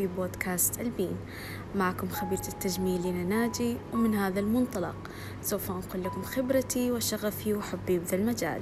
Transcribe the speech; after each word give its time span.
في 0.00 0.06
بودكاست 0.06 0.80
البين. 0.80 1.16
معكم 1.74 2.08
خبيرة 2.08 2.48
التجميل 2.48 3.02
لنا 3.02 3.24
ناجي 3.24 3.76
ومن 3.92 4.14
هذا 4.14 4.40
المنطلق 4.40 4.94
سوف 5.42 5.70
أنقل 5.70 6.04
لكم 6.04 6.22
خبرتي 6.22 6.90
وشغفي 6.90 7.54
وحبي 7.54 7.98
بذا 7.98 8.16
المجال. 8.16 8.60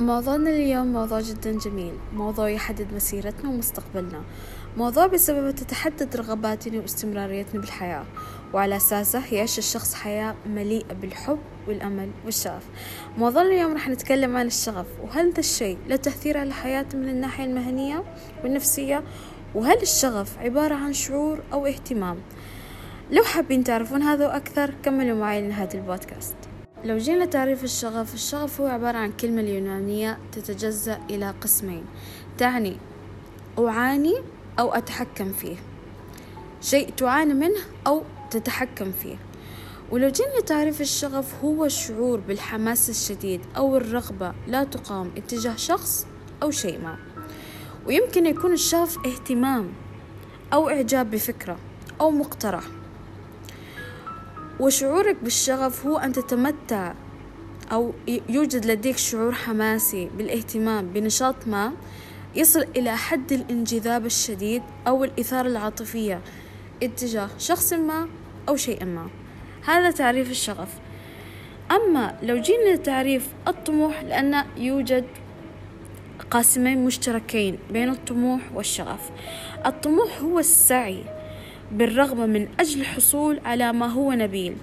موضوعنا 0.00 0.50
اليوم 0.50 0.86
موضوع 0.86 1.20
جدا 1.20 1.58
جميل 1.58 1.92
موضوع 2.12 2.48
يحدد 2.48 2.94
مسيرتنا 2.94 3.50
ومستقبلنا. 3.50 4.22
موضوع 4.76 5.06
بسببه 5.06 5.50
تتحدد 5.50 6.16
رغباتنا 6.16 6.80
واستمراريتنا 6.80 7.60
بالحياة 7.60 8.04
وعلى 8.54 8.76
أساسه 8.76 9.34
يعيش 9.34 9.58
الشخص 9.58 9.94
حياة 9.94 10.34
مليئة 10.46 10.94
بالحب 10.94 11.38
والأمل 11.68 12.10
والشغف. 12.24 12.64
موضوعنا 13.18 13.48
اليوم 13.48 13.74
رح 13.74 13.88
نتكلم 13.88 14.36
عن 14.36 14.46
الشغف 14.46 14.86
وهل 15.02 15.32
ذا 15.32 15.40
الشيء 15.40 15.78
له 15.88 15.96
تأثير 15.96 16.38
على 16.38 16.52
حياتنا 16.52 17.00
من 17.00 17.08
الناحية 17.08 17.44
المهنية 17.44 18.04
والنفسية؟ 18.44 19.04
وهل 19.54 19.82
الشغف 19.82 20.38
عبارة 20.38 20.74
عن 20.74 20.92
شعور 20.92 21.42
أو 21.52 21.66
اهتمام؟ 21.66 22.18
لو 23.10 23.22
حابين 23.24 23.64
تعرفون 23.64 24.02
هذا 24.02 24.26
وأكثر 24.26 24.74
كملوا 24.82 25.18
معي 25.18 25.42
لنهاية 25.42 25.68
البودكاست. 25.74 26.34
لو 26.84 26.98
جينا 26.98 27.24
تعريف 27.24 27.64
الشغف 27.64 28.14
الشغف 28.14 28.60
هو 28.60 28.66
عبارة 28.66 28.98
عن 28.98 29.12
كلمة 29.12 29.40
اليونانية 29.40 30.18
تتجزأ 30.32 31.00
إلى 31.10 31.34
قسمين 31.40 31.84
تعني 32.38 32.76
أعاني 33.58 34.14
أو 34.58 34.74
أتحكم 34.74 35.32
فيه. 35.32 35.56
شيء 36.60 36.90
تعاني 36.90 37.34
منه 37.34 37.60
أو 37.86 38.02
تتحكم 38.30 38.92
فيه. 38.92 39.16
ولو 39.90 40.08
جينا 40.08 40.40
تعريف 40.46 40.80
الشغف 40.80 41.44
هو 41.44 41.64
الشعور 41.64 42.20
بالحماس 42.20 42.90
الشديد 42.90 43.40
أو 43.56 43.76
الرغبة 43.76 44.32
لا 44.46 44.64
تقام 44.64 45.10
اتجاه 45.16 45.56
شخص 45.56 46.06
أو 46.42 46.50
شيء 46.50 46.80
ما. 46.80 47.11
ويمكن 47.86 48.26
يكون 48.26 48.52
الشغف 48.52 48.98
اهتمام 49.06 49.72
أو 50.52 50.68
إعجاب 50.68 51.10
بفكرة 51.10 51.58
أو 52.00 52.10
مقترح. 52.10 52.64
وشعورك 54.60 55.16
بالشغف 55.22 55.86
هو 55.86 55.98
أن 55.98 56.12
تتمتع 56.12 56.94
أو 57.72 57.94
يوجد 58.28 58.66
لديك 58.66 58.96
شعور 58.96 59.32
حماسي 59.32 60.10
بالاهتمام 60.18 60.86
بنشاط 60.86 61.46
ما 61.46 61.72
يصل 62.34 62.66
إلى 62.76 62.96
حد 62.96 63.32
الانجذاب 63.32 64.06
الشديد 64.06 64.62
أو 64.86 65.04
الإثارة 65.04 65.48
العاطفية 65.48 66.20
اتجاه 66.82 67.30
شخص 67.38 67.72
ما 67.72 68.08
أو 68.48 68.56
شيء 68.56 68.84
ما. 68.84 69.08
هذا 69.64 69.90
تعريف 69.90 70.30
الشغف. 70.30 70.68
أما 71.70 72.18
لو 72.22 72.36
جينا 72.36 72.74
لتعريف 72.74 73.28
الطموح 73.48 74.02
لأن 74.02 74.44
يوجد 74.56 75.04
قاسمين 76.30 76.84
مشتركين 76.84 77.58
بين 77.70 77.88
الطموح 77.88 78.40
والشغف. 78.54 79.10
الطموح 79.66 80.20
هو 80.20 80.38
السعي 80.38 81.04
بالرغبة 81.72 82.26
من 82.26 82.48
أجل 82.60 82.80
الحصول 82.80 83.40
على 83.44 83.72
ما 83.72 83.86
هو 83.86 84.12
نبيل. 84.12 84.56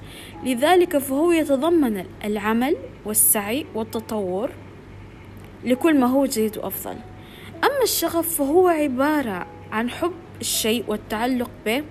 لذلك 0.43 0.97
فهو 0.97 1.31
يتضمن 1.31 2.05
العمل 2.25 2.75
والسعي 3.05 3.65
والتطور 3.75 4.49
لكل 5.63 5.99
ما 5.99 6.07
هو 6.07 6.25
جيد 6.25 6.57
وأفضل. 6.57 6.95
أما 7.63 7.83
الشغف 7.83 8.35
فهو 8.35 8.67
عبارة 8.67 9.47
عن 9.71 9.89
حب 9.89 10.11
الشيء 10.41 10.83
والتعلق 10.87 11.51
به 11.65 11.83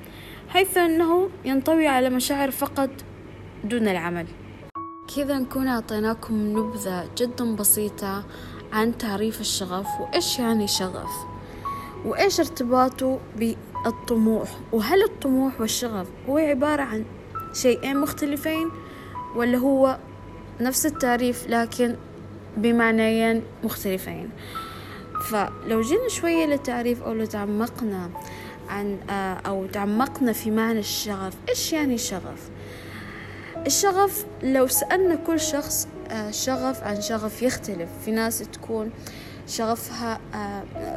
حيث 0.49 0.79
أنه 0.79 1.31
ينطوي 1.45 1.87
على 1.87 2.11
مشاعر 2.11 2.51
فقط 2.51 2.91
دون 3.65 3.89
العمل. 3.89 4.27
كذا 5.17 5.39
نكون 5.39 5.67
أعطيناكم 5.67 6.59
نبذة 6.59 7.11
جدا 7.19 7.57
بسيطة 7.57 8.25
عن 8.73 8.99
تعريف 8.99 9.41
الشغف 9.41 9.87
وإيش 10.01 10.39
يعني 10.39 10.69
شغف 10.69 11.11
وإيش 12.05 12.41
ارتباطه 12.41 13.19
بالطموح 13.37 14.49
وهل 14.73 15.03
الطموح 15.03 15.61
والشغف 15.61 16.07
هو 16.29 16.39
عبارة 16.39 16.83
عن 16.83 17.05
شيئين 17.53 17.97
مختلفين 17.97 18.71
ولا 19.37 19.59
هو 19.59 19.99
نفس 20.61 20.87
التعريف 20.87 21.47
لكن 21.49 21.97
بمعنيين 22.57 23.43
مختلفين؟ 23.65 24.31
فلو 25.31 25.81
جينا 25.81 26.09
شوية 26.09 26.47
للتعريف 26.47 27.03
أو 27.03 27.13
لو 27.13 27.25
تعمقنا 27.25 28.11
عن 28.69 28.99
أو 29.47 29.67
تعمقنا 29.67 30.33
في 30.33 30.51
معنى 30.51 30.79
الشغف 30.79 31.35
إيش 31.49 31.73
يعني 31.73 31.99
شغف؟ 31.99 32.51
الشغف 33.67 34.25
لو 34.43 34.67
سألنا 34.67 35.15
كل 35.15 35.41
شخص 35.41 35.89
شغف 36.31 36.85
عن 36.85 37.01
شغف 37.01 37.43
يختلف. 37.43 37.89
في 38.05 38.11
ناس 38.11 38.39
تكون 38.39 38.91
شغفها 39.47 40.21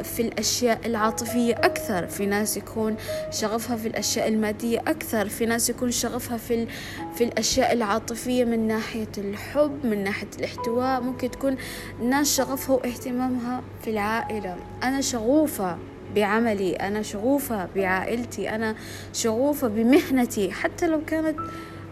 في 0.04 0.22
الأشياء 0.22 0.80
العاطفية 0.86 1.54
أكثر 1.54 2.08
في 2.08 2.26
ناس 2.26 2.58
يكون 2.58 2.96
شغفها 3.32 3.78
في 3.78 3.88
الأشياء 3.88 4.28
المادية 4.28 4.80
أكثر 4.80 5.30
في 5.30 5.46
ناس 5.46 5.70
يكون 5.70 5.92
شغفها 5.92 6.38
في, 6.38 6.68
في 7.16 7.24
الأشياء 7.24 7.74
العاطفية 7.74 8.46
من 8.46 8.68
ناحية 8.68 9.12
الحب 9.18 9.86
من 9.86 10.04
ناحية 10.04 10.28
الاحتواء. 10.40 11.02
ممكن 11.02 11.32
تكون 11.32 11.58
ناس 12.04 12.38
شغفها 12.38 12.76
واهتمامها 12.76 13.62
في 13.84 13.90
العائلة. 13.90 14.58
أنا 14.84 15.02
شغوفة 15.02 15.78
بعملي 16.16 16.76
أنا 16.76 17.02
شغوفة 17.02 17.68
بعائلتي 17.76 18.56
أنا 18.56 18.76
شغوفة 19.14 19.68
بمهنتي. 19.68 20.52
حتى 20.52 20.88
لو 20.88 21.06
كانت 21.06 21.38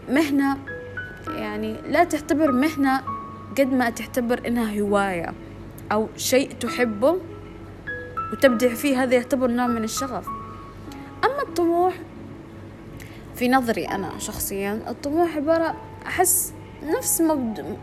مهنة 0.08 0.56
يعني 1.28 1.76
لا 1.88 2.04
تعتبر 2.04 2.52
مهنة 2.52 3.02
قد 3.58 3.72
ما 3.72 3.90
تعتبر 3.90 4.46
إنها 4.46 4.80
هواية 4.80 5.34
أو 5.92 6.08
شيء 6.16 6.52
تحبه 6.52 7.16
وتبدع 8.32 8.74
فيه 8.74 9.02
هذا 9.02 9.14
يعتبر 9.14 9.50
نوع 9.50 9.66
من 9.66 9.84
الشغف. 9.84 10.26
أما 11.24 11.42
الطموح 11.42 11.94
في 13.34 13.48
نظري 13.48 13.84
أنا 13.84 14.18
شخصيا 14.18 14.82
الطموح 14.88 15.36
عبارة 15.36 15.74
أحس 16.06 16.52
نفس 16.82 17.20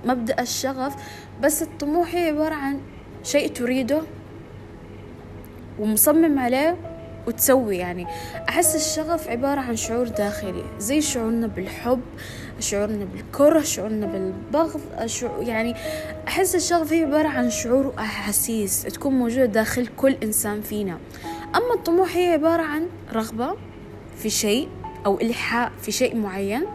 مبدأ 0.06 0.42
الشغف 0.42 0.96
بس 1.42 1.62
الطموح 1.62 2.16
هي 2.16 2.30
عبارة 2.30 2.56
عن 2.56 2.80
شيء 3.24 3.52
تريده 3.52 4.02
ومصمم 5.80 6.40
عليه 6.40 6.78
وتسوي 7.28 7.78
يعني. 7.78 8.08
أحس 8.50 8.76
الشغف 8.76 9.28
عبارة 9.28 9.60
عن 9.60 9.76
شعور 9.76 10.08
داخلي 10.08 10.64
زي 10.80 11.02
شعورنا 11.02 11.48
بالحب 11.48 12.02
شعورنا 12.60 13.06
بالكره 13.06 13.62
شعورنا 13.62 14.06
بالبغض 14.06 14.82
يعني 15.40 15.76
أحس 16.28 16.56
الشغف 16.56 16.94
هي 16.94 17.04
عبارة 17.04 17.28
عن 17.28 17.50
شعور 17.50 17.88
وأحاسيس 17.88 18.84
تكون 18.84 19.14
موجودة 19.14 19.46
داخل 19.46 19.88
كل 19.88 20.16
إنسان 20.24 20.62
فينا. 20.62 20.98
أما 21.56 21.74
الطموح 21.76 22.16
هي 22.16 22.34
عبارة 22.34 22.62
عن 22.62 22.88
رغبة 23.14 23.56
في 24.18 24.30
شيء 24.30 24.70
أو 25.06 25.22
إلحاء 25.22 25.72
في 25.82 25.92
شيء 25.92 26.16
معين 26.16 26.66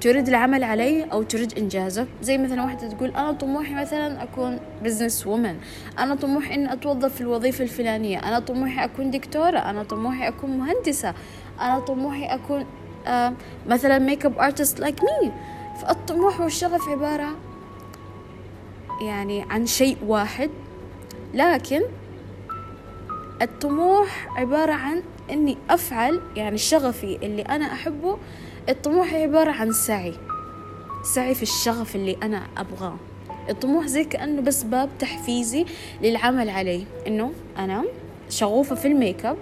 تريد 0.00 0.28
العمل 0.28 0.64
عليه 0.64 1.04
أو 1.04 1.22
تريد 1.22 1.58
إنجازه. 1.58 2.06
زي 2.22 2.38
مثلا 2.38 2.62
واحدة 2.62 2.88
تقول 2.88 3.08
أنا 3.08 3.32
طموحي 3.32 3.74
مثلا 3.74 4.22
أكون 4.22 4.58
business 4.84 5.26
woman 5.26 5.56
أنا 5.98 6.14
طموحي 6.14 6.54
إني 6.54 6.72
أتوظف 6.72 7.14
في 7.14 7.20
الوظيفة 7.20 7.64
الفلانية. 7.64 8.18
أنا 8.18 8.38
طموحي 8.38 8.84
أكون 8.84 9.10
دكتورة. 9.10 9.58
أنا 9.58 9.82
طموحي 9.82 10.28
أكون 10.28 10.58
مهندسة. 10.58 11.14
أنا 11.60 11.78
طموحي 11.78 12.24
أكون 12.24 12.66
مثلا 13.66 13.98
makeup 13.98 14.38
artist 14.38 14.80
like 14.80 15.02
me 15.02 15.32
فالطموح 15.82 16.40
والشغف 16.40 16.88
عبارة 16.88 17.36
يعني 19.02 19.42
عن 19.50 19.66
شيء 19.66 19.96
واحد. 20.06 20.50
لكن 21.34 21.82
الطموح 23.42 24.28
عبارة 24.38 24.72
عن 24.72 25.02
إني 25.30 25.56
أفعل 25.70 26.20
يعني 26.36 26.58
شغفي 26.58 27.18
اللي 27.22 27.42
أنا 27.42 27.64
أحبه 27.64 28.18
الطموح 28.68 29.14
عبارة 29.14 29.50
عن 29.50 29.72
سعي. 29.72 30.14
سعي 31.02 31.34
في 31.34 31.42
الشغف 31.42 31.96
اللي 31.96 32.16
أنا 32.22 32.42
أبغاه. 32.56 32.96
الطموح 33.50 33.86
زي 33.86 34.04
كأنه 34.04 34.42
بس 34.42 34.62
باب 34.62 34.88
تحفيزي 34.98 35.66
للعمل 36.02 36.50
عليه. 36.50 36.84
إنه 37.06 37.32
أنا 37.58 37.84
شغوفة 38.28 38.74
في 38.74 38.88
الميك 38.88 39.26
اب 39.26 39.36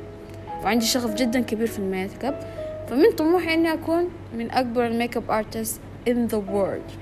وعندي 0.65 0.85
شغف 0.87 1.15
جدا 1.15 1.41
كبير 1.41 1.67
في 1.67 1.79
الميك 1.79 2.25
اب 2.25 2.58
فمن 2.90 3.12
طموحي 3.12 3.55
إني 3.55 3.73
أكون 3.73 4.08
من 4.35 4.50
أكبر 4.50 4.87
ال 4.87 5.17
makeup 5.17 5.31
artist 5.31 5.81
in 6.08 6.31
the 6.32 6.38
world. 6.52 6.93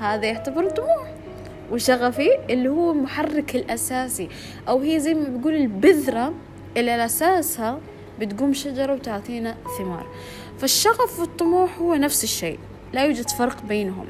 هذا 0.00 0.26
يعتبر 0.26 0.70
طموح 0.70 1.14
وشغفي 1.70 2.28
اللي 2.50 2.68
هو 2.68 2.90
المحرك 2.90 3.56
الأساسي. 3.56 4.28
أو 4.68 4.80
هي 4.80 5.00
زي 5.00 5.14
ما 5.14 5.28
بيقول 5.28 5.54
البذرة 5.54 6.34
اللي 6.76 6.90
على 6.90 7.04
أساسها 7.04 7.80
بتقوم 8.20 8.52
شجرة 8.52 8.92
وتعطينا 8.92 9.56
ثمار. 9.78 10.06
فالشغف 10.58 11.20
والطموح 11.20 11.78
هو 11.78 11.94
نفس 11.94 12.24
الشيء 12.24 12.58
لا 12.92 13.04
يوجد 13.04 13.30
فرق 13.30 13.62
بينهم. 13.62 14.06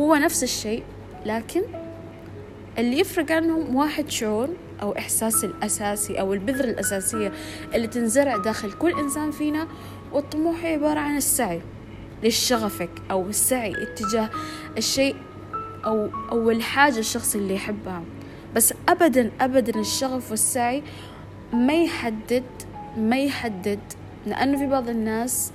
هو 0.00 0.14
نفس 0.14 0.42
الشيء 0.42 0.82
لكن 1.26 1.62
اللي 2.78 2.98
يفرق 2.98 3.32
عنهم 3.32 3.76
واحد 3.76 4.10
شعور 4.10 4.48
أو 4.82 4.92
إحساس 4.98 5.44
الأساسي 5.44 6.20
أو 6.20 6.32
البذرة 6.34 6.70
الأساسية 6.70 7.32
اللي 7.74 7.86
تنزرع 7.86 8.36
داخل 8.36 8.72
كل 8.72 8.98
إنسان 8.98 9.30
فينا 9.30 9.68
والطموح 10.14 10.64
عبارة 10.64 11.00
عن 11.00 11.16
السعي 11.16 11.60
لشغفك 12.22 12.90
أو 13.10 13.28
السعي 13.28 13.72
اتجاه 13.82 14.30
الشيء 14.78 15.16
أو 15.84 16.08
أو 16.32 16.50
الحاجة 16.50 16.98
الشخص 16.98 17.34
اللي 17.34 17.54
يحبها. 17.54 18.02
بس 18.56 18.74
أبدا 18.88 19.30
أبدا 19.40 19.80
الشغف 19.80 20.30
والسعي 20.30 20.82
ما 21.52 21.82
يحدد 21.82 22.44
ما 22.96 23.18
يحدد. 23.18 23.80
لأنه 24.26 24.58
في 24.58 24.66
بعض 24.66 24.88
الناس 24.88 25.52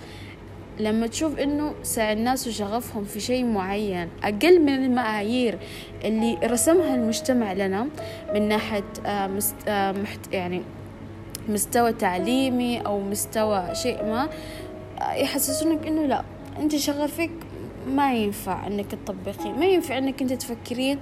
لما 0.80 1.08
تشوف 1.08 1.40
إنه 1.40 1.74
سعي 1.84 2.14
الناس 2.14 2.48
وشغفهم 2.48 3.04
في 3.04 3.20
شيء 3.20 3.46
معين 3.46 4.10
أقل 4.24 4.62
من 4.62 4.74
المعايير 4.74 5.60
اللي 6.04 6.38
رسمها 6.44 6.96
المجتمع 6.96 7.54
لنا 7.54 7.88
من 8.34 8.48
ناحية 8.48 8.84
آه، 9.06 9.28
مست 9.28 9.56
آه، 9.68 9.96
يعني 10.32 10.62
مستوى 11.50 11.94
تعليمي 11.94 12.80
أو 12.82 13.00
مستوى 13.00 13.70
شيء 13.74 14.04
ما 14.04 14.30
يحسسونك 15.02 15.88
إنه 15.88 16.06
لا 16.06 16.24
أنت 16.60 16.76
شغفك 16.76 17.32
ما 17.88 18.14
ينفع 18.14 18.68
إنك 18.68 18.86
تطبقيه 18.92 19.52
ما 19.52 19.66
ينفع 19.66 19.98
إنك 19.98 20.22
أنت 20.22 20.34
تفكرين. 20.34 21.00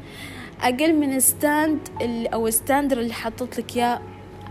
أقل 0.62 0.94
من 0.94 1.16
ال 1.16 1.26
stand 1.26 1.80
أو 2.34 2.48
ال 2.48 2.54
standard 2.54 3.00
اللي 3.00 3.14
حطت 3.14 3.60
لك 3.60 3.78
اياه 3.78 4.00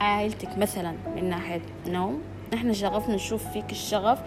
عائلتك 0.01 0.59
مثلا 0.59 0.95
من 1.17 1.29
ناحية 1.29 1.63
نوم. 1.87 2.21
إحنا 2.55 2.73
شغفنا 2.73 3.15
نشوف 3.15 3.49
فيك 3.53 3.71
الشغف 3.71 4.19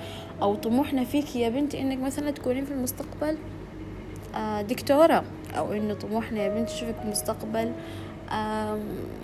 أو 0.42 0.56
طموحنا 0.56 1.04
فيك 1.04 1.36
يا 1.36 1.50
بنتي 1.50 1.82
إنك 1.82 1.98
مثلا 1.98 2.32
تكونين 2.32 2.66
في 2.66 2.72
المستقبل 2.72 3.38
آه، 4.36 4.62
دكتورة 4.62 5.24
أو 5.58 5.74
إنه 5.74 5.94
طموحنا 5.94 6.44
يا 6.44 6.50
بنتي 6.50 6.74
نشوفك 6.74 6.96
في 6.96 7.06
المستقبل. 7.06 7.72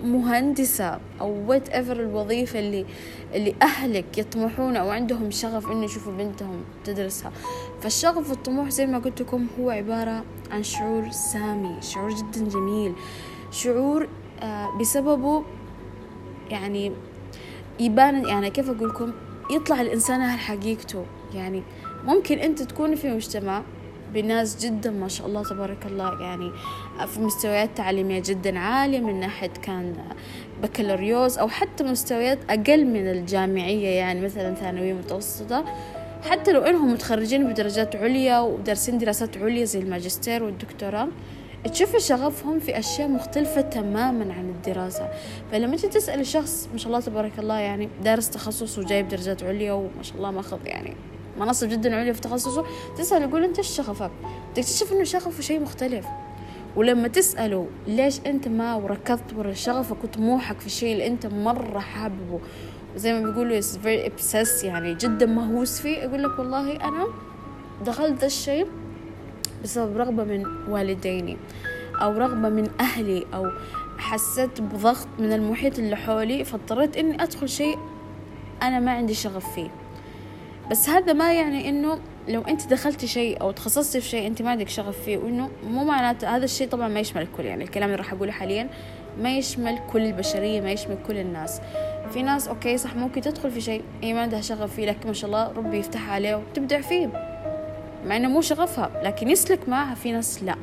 مهندسة 0.04 0.98
أو 1.20 1.44
whatever 1.48 2.00
الوظيفة 2.00 2.58
اللي 2.58 2.86
اللي 3.34 3.54
أهلك 3.62 4.18
يطمحون 4.18 4.76
أو 4.76 4.90
عندهم 4.90 5.30
شغف 5.30 5.70
إنه 5.70 5.84
يشوفوا 5.84 6.12
بنتهم 6.12 6.64
تدرسها. 6.84 7.32
فالشغف 7.80 8.30
والطموح 8.30 8.68
زي 8.68 8.86
ما 8.86 8.98
قلت 8.98 9.22
لكم 9.22 9.46
هو 9.60 9.70
عبارة 9.70 10.24
عن 10.50 10.62
شعور 10.62 11.10
سامي 11.10 11.76
شعور 11.82 12.14
جدا 12.14 12.48
جميل. 12.48 12.94
شعور 13.50 14.08
آه، 14.42 14.78
بسببه 14.80 15.44
يعني 16.50 16.92
يبان 17.80 18.24
يعني 18.24 18.50
كيف 18.50 18.70
أقول 18.70 18.88
لكم 18.88 19.12
يطلع 19.50 19.80
الإنسان 19.80 20.20
على 20.20 20.38
حقيقته 20.38 21.04
يعني 21.34 21.62
ممكن 22.04 22.38
أنت 22.38 22.62
تكون 22.62 22.94
في 22.94 23.10
مجتمع 23.10 23.62
بناس 24.14 24.66
جدا 24.66 24.90
ما 24.90 25.08
شاء 25.08 25.26
الله 25.26 25.42
تبارك 25.42 25.86
الله. 25.86 26.20
يعني 26.22 26.50
في 27.06 27.20
مستويات 27.20 27.70
تعليمية 27.76 28.22
جدا 28.24 28.58
عالية 28.58 29.00
من 29.00 29.20
ناحية 29.20 29.52
كان 29.62 29.94
بكالوريوس 30.62 31.38
أو 31.38 31.48
حتى 31.48 31.84
مستويات 31.84 32.38
أقل 32.50 32.86
من 32.86 33.10
الجامعية 33.10 33.88
يعني 33.88 34.20
مثلا 34.20 34.54
ثانوية 34.54 34.92
متوسطة. 34.92 35.64
حتى 36.30 36.52
لو 36.52 36.60
إنهم 36.60 36.92
متخرجين 36.92 37.52
بدرجات 37.52 37.96
عليا 37.96 38.40
ودارسين 38.40 38.98
دراسات 38.98 39.38
عليا 39.38 39.64
زي 39.64 39.78
الماجستير 39.78 40.42
والدكتوراه 40.42 41.08
تشوف 41.72 41.96
شغفهم 41.96 42.58
في 42.58 42.78
أشياء 42.78 43.08
مختلفة 43.08 43.60
تماما 43.60 44.34
عن 44.34 44.48
الدراسة. 44.48 45.08
فلما 45.52 45.76
تجي 45.76 45.88
تسأل 45.88 46.26
شخص 46.26 46.68
ما 46.72 46.78
شاء 46.78 46.88
الله 46.88 47.00
تبارك 47.00 47.38
الله 47.38 47.58
يعني 47.58 47.88
دارس 48.04 48.30
تخصص 48.30 48.78
وجايب 48.78 49.08
درجات 49.08 49.42
عليا 49.42 49.72
وما 49.72 50.02
شاء 50.02 50.16
الله 50.16 50.30
ماخذ 50.30 50.58
يعني 50.66 50.94
مناصب 51.38 51.68
جدا 51.68 51.96
عليا 51.96 52.12
في 52.12 52.20
تخصصه 52.20 52.64
تسأل 52.98 53.22
يقول 53.22 53.44
أنت 53.44 53.58
إيش 53.58 53.68
شغفك؟ 53.68 54.10
تكتشف 54.54 54.92
إنه 54.92 55.04
شغفه 55.04 55.42
شيء 55.42 55.60
مختلف. 55.60 56.06
ولما 56.76 57.08
تسأله 57.08 57.66
ليش 57.86 58.20
أنت 58.26 58.48
ما 58.48 58.74
وركضت 58.74 59.32
ورا 59.36 59.52
شغفك 59.52 60.04
وطموحك 60.04 60.60
في 60.60 60.66
الشيء 60.66 60.92
اللي 60.92 61.06
أنت 61.06 61.26
مرة 61.26 61.78
حاببه؟ 61.78 62.40
وزي 62.94 63.12
ما 63.12 63.30
بيقولوا 63.30 63.60
very 63.60 64.10
obsessed 64.10 64.64
يعني 64.64 64.94
جدا 64.94 65.26
مهووس 65.26 65.80
فيه. 65.80 65.98
يقول 65.98 66.22
لك 66.22 66.38
والله 66.38 66.76
أنا 66.76 67.06
دخلت 67.86 68.24
الشيء 68.24 68.66
بسبب 69.64 69.96
رغبة 69.96 70.24
من 70.24 70.46
والديني 70.68 71.36
أو 72.02 72.12
رغبة 72.12 72.48
من 72.48 72.70
أهلي 72.80 73.26
أو 73.34 73.50
حسيت 73.98 74.60
بضغط 74.60 75.08
من 75.18 75.32
المحيط 75.32 75.78
اللي 75.78 75.96
حولي 75.96 76.44
فاضطريت 76.44 76.96
إني 76.96 77.22
أدخل 77.22 77.48
شيء 77.48 77.78
أنا 78.62 78.80
ما 78.80 78.90
عندي 78.90 79.14
شغف 79.14 79.54
فيه. 79.54 79.70
بس 80.70 80.88
هذا 80.88 81.12
ما 81.12 81.32
يعني 81.32 81.68
إنه 81.68 81.98
لو 82.28 82.42
أنت 82.42 82.66
دخلتي 82.66 83.06
شيء 83.06 83.40
أو 83.40 83.50
تخصصتي 83.50 84.00
في 84.00 84.08
شيء 84.08 84.26
أنت 84.26 84.42
ما 84.42 84.50
عندك 84.50 84.68
شغف 84.68 85.02
فيه 85.04 85.18
وإنه 85.18 85.50
مو 85.64 85.84
معناته 85.84 86.36
هذا 86.36 86.44
الشيء 86.44 86.68
طبعا 86.68 86.88
ما 86.88 87.00
يشمل 87.00 87.22
الكل. 87.22 87.44
يعني 87.44 87.64
الكلام 87.64 87.88
اللي 87.88 87.98
راح 87.98 88.12
أقوله 88.12 88.32
حاليا 88.32 88.68
ما 89.18 89.36
يشمل 89.36 89.78
كل 89.92 90.02
البشرية 90.02 90.60
ما 90.60 90.72
يشمل 90.72 90.98
كل 91.06 91.16
الناس. 91.16 91.60
في 92.12 92.22
ناس 92.22 92.48
أوكي 92.48 92.78
صح 92.78 92.96
ممكن 92.96 93.20
تدخل 93.20 93.50
في 93.50 93.60
شيء 93.60 93.82
هي 94.02 94.12
ما 94.12 94.20
عندها 94.20 94.40
شغف 94.40 94.74
فيه 94.74 94.86
لكن 94.86 95.06
ما 95.06 95.12
شاء 95.12 95.30
الله 95.30 95.52
ربي 95.52 95.78
يفتح 95.78 96.10
عليه 96.10 96.34
وتبدع 96.34 96.80
فيه. 96.80 97.06
مع 98.06 98.16
إنه 98.16 98.28
مو 98.28 98.40
شغفها 98.40 98.90
لكن 99.04 99.28
يسلك 99.28 99.68
معها 99.68 99.94
في 99.94 100.12
ناس 100.12 100.42
لا. 100.42 100.56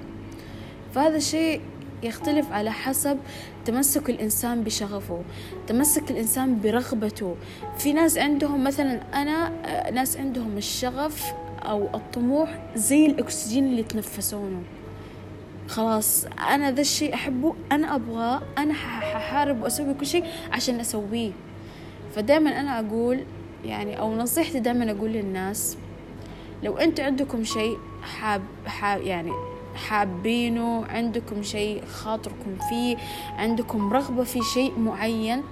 فهذا 0.96 1.16
الشيء 1.16 1.62
يختلف 2.06 2.52
على 2.52 2.72
حسب 2.72 3.18
تمسك 3.66 4.10
الإنسان 4.10 4.64
بشغفه 4.64 5.22
تمسك 5.68 6.12
الإنسان 6.12 6.62
برغبته. 6.62 7.36
في 7.78 7.94
ناس 7.94 8.18
عندهم 8.18 8.64
مثلا 8.64 9.22
أنا 9.22 9.52
ناس 9.92 10.18
عندهم 10.18 10.58
الشغف 10.58 11.34
أو 11.60 11.88
الطموح 11.96 12.60
زي 12.76 13.06
الأكسجين 13.06 13.66
اللي 13.66 13.80
يتنفسونه. 13.80 14.62
خلاص 15.68 16.26
أنا 16.50 16.72
ذا 16.72 16.82
الشيء 16.82 17.14
أحبه 17.14 17.56
أنا 17.72 17.96
أبغاه 17.96 18.42
أنا 18.58 18.74
ححارب 18.74 19.62
وأسوي 19.62 19.94
كل 19.94 20.06
شيء 20.06 20.26
عشان 20.52 20.80
أسويه. 20.80 21.32
فدائما 22.16 22.60
أنا 22.60 22.80
أقول 22.80 23.24
يعني 23.66 24.00
أو 24.00 24.16
نصيحتي 24.16 24.60
دائما 24.60 24.92
أقول 24.92 25.10
للناس 25.10 25.78
لو 26.64 26.78
أنت 26.78 27.00
عندكم 27.00 27.44
شيء 27.44 27.78
حاب, 28.02 28.42
حاب 28.66 29.02
يعني 29.02 29.32
حابينه 29.76 30.86
عندكم 30.86 31.44
شيء 31.44 31.86
خاطركم 31.86 32.56
فيه 32.70 32.98
عندكم 33.38 33.94
رغبة 33.94 34.24
في 34.24 34.40
شيء 34.54 34.80
معين. 34.80 35.44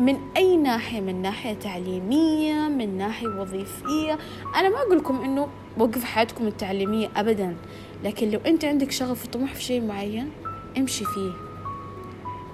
من 0.00 0.18
أي 0.36 0.56
ناحية؟ 0.56 1.00
من 1.00 1.22
ناحية 1.22 1.54
تعليمية 1.54 2.68
من 2.68 2.98
ناحية 2.98 3.28
وظيفية. 3.28 4.18
أنا 4.56 4.68
ما 4.68 4.76
أقول 4.76 4.98
لكم 4.98 5.20
إنه 5.20 5.48
وقف 5.78 6.04
حياتكم 6.04 6.46
التعليمية 6.46 7.08
أبدا 7.16 7.56
لكن 8.04 8.30
لو 8.30 8.40
أنت 8.46 8.64
عندك 8.64 8.90
شغف 8.90 9.24
وطموح 9.24 9.54
في 9.54 9.62
شيء 9.62 9.82
معين 9.86 10.30
امشي 10.78 11.04
فيه. 11.04 11.30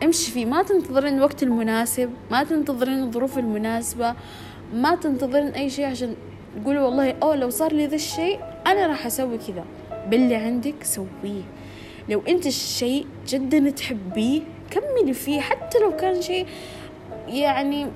امشي 0.02 0.30
فيه. 0.30 0.46
ما 0.46 0.62
تنتظرين 0.62 1.14
الوقت 1.14 1.42
المناسب 1.42 2.10
ما 2.30 2.44
تنتظرين 2.44 3.02
الظروف 3.02 3.38
المناسبة 3.38 4.14
ما 4.74 4.94
تنتظرين 4.94 5.48
أي 5.48 5.70
شيء 5.70 5.86
عشان 5.86 6.14
تقولوا 6.62 6.82
والله 6.82 7.10
أوه 7.22 7.36
لو 7.36 7.50
صار 7.50 7.72
لي 7.72 7.86
ذا 7.86 7.94
الشيء 7.94 8.40
أنا 8.66 8.86
راح 8.86 9.06
أسوي 9.06 9.38
كذا. 9.38 9.64
باللي 10.10 10.34
عندك 10.34 10.82
سويه. 10.82 11.42
لو 12.08 12.22
أنت 12.28 12.46
الشيء 12.46 13.06
جدا 13.28 13.70
تحبيه 13.70 14.40
كملي 14.70 15.14
فيه. 15.14 15.40
حتى 15.40 15.78
لو 15.78 15.96
كان 15.96 16.22
شيء 16.22 16.46
يعني 17.28 17.86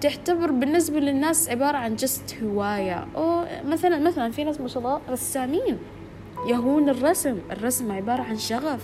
تعتبر 0.00 0.50
بالنسبة 0.50 1.00
للناس 1.00 1.48
عبارة 1.48 1.76
عن 1.76 1.96
جست 1.96 2.36
هواية. 2.42 3.06
أو 3.16 3.44
مثلا 3.64 3.98
مثلا 3.98 4.30
في 4.30 4.44
ناس 4.44 4.60
ما 4.60 4.68
شاء 4.68 4.78
الله 4.78 5.00
رسامين. 5.10 5.78
يهون 6.46 6.88
الرسم. 6.88 7.38
الرسم 7.50 7.92
عبارة 7.92 8.22
عن 8.22 8.38
شغف 8.38 8.80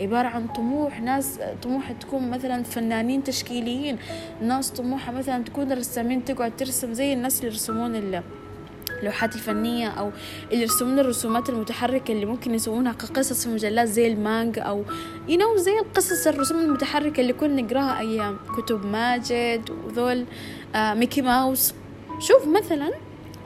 عبارة 0.00 0.28
عن 0.28 0.46
طموح. 0.46 1.00
ناس 1.00 1.40
طموحها 1.62 1.92
تكون 1.92 2.30
مثلا 2.30 2.62
فنانين 2.62 3.24
تشكيليين. 3.24 3.98
ناس 4.42 4.70
طموحها 4.70 5.14
مثلا 5.14 5.44
تكون 5.44 5.72
رسامين 5.72 6.24
تقعد 6.24 6.56
ترسم 6.56 6.92
زي 6.92 7.12
الناس 7.12 7.38
اللي 7.38 7.50
يرسمون 7.52 7.96
اللي 7.96 8.22
اللوحات 9.02 9.34
الفنية 9.34 9.88
أو 9.88 10.10
اللي 10.52 10.62
يرسمون 10.62 10.98
الرسومات 10.98 11.48
المتحركة 11.48 12.12
اللي 12.12 12.26
ممكن 12.26 12.54
يسوونها 12.54 12.92
كقصص 12.92 13.44
في 13.44 13.48
مجلات 13.48 13.88
زي 13.88 14.06
المانجا 14.06 14.62
you 14.62 14.84
know 15.28 15.56
زي 15.56 15.78
القصص 15.78 16.26
الرسوم 16.26 16.60
المتحركة 16.60 17.20
اللي 17.20 17.32
كنا 17.32 17.62
نقراها 17.62 17.98
أيام 17.98 18.38
كتب 18.56 18.86
ماجد 18.86 19.70
وذول 19.70 20.24
آه 20.74 20.94
ميكي 20.94 21.22
ماوس. 21.22 21.74
شوف 22.18 22.46
مثلا 22.46 22.90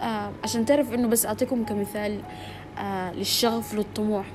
آه 0.03 0.33
عشان 0.45 0.65
تعرف 0.65 0.95
إنه 0.95 1.09
بس 1.09 1.27
أعطيكم 1.27 1.65
كمثال 1.65 2.21
آه 2.79 3.13
للشغف 3.13 3.75
للطموح. 3.75 4.27